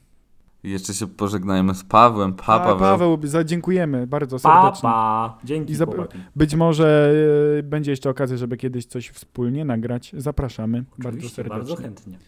Jeszcze 0.62 0.94
się 0.94 1.06
pożegnajmy 1.06 1.74
z 1.74 1.84
Pawłem. 1.84 2.32
Pa, 2.34 2.42
Pa, 2.44 2.58
Paweł. 2.58 2.78
Paweł, 2.78 3.18
za, 3.22 3.44
dziękujemy 3.44 4.06
bardzo 4.06 4.38
Pa, 4.38 4.62
serdecznie. 4.62 4.82
pa. 4.82 5.38
Dzięki, 5.44 5.72
I 5.72 5.76
zap- 5.76 5.94
chłopaki. 5.94 6.18
Być 6.36 6.54
może 6.54 7.12
e, 7.58 7.62
będzie 7.62 7.90
jeszcze 7.90 8.10
okazja, 8.10 8.36
żeby 8.36 8.56
kiedyś 8.56 8.86
coś 8.86 9.08
wspólnie 9.08 9.64
nagrać. 9.64 10.12
Zapraszamy 10.18 10.84
bardzo 10.98 11.08
Oczywiście, 11.08 11.34
serdecznie. 11.36 11.58
bardzo 11.58 11.76
chętnie. 11.76 12.18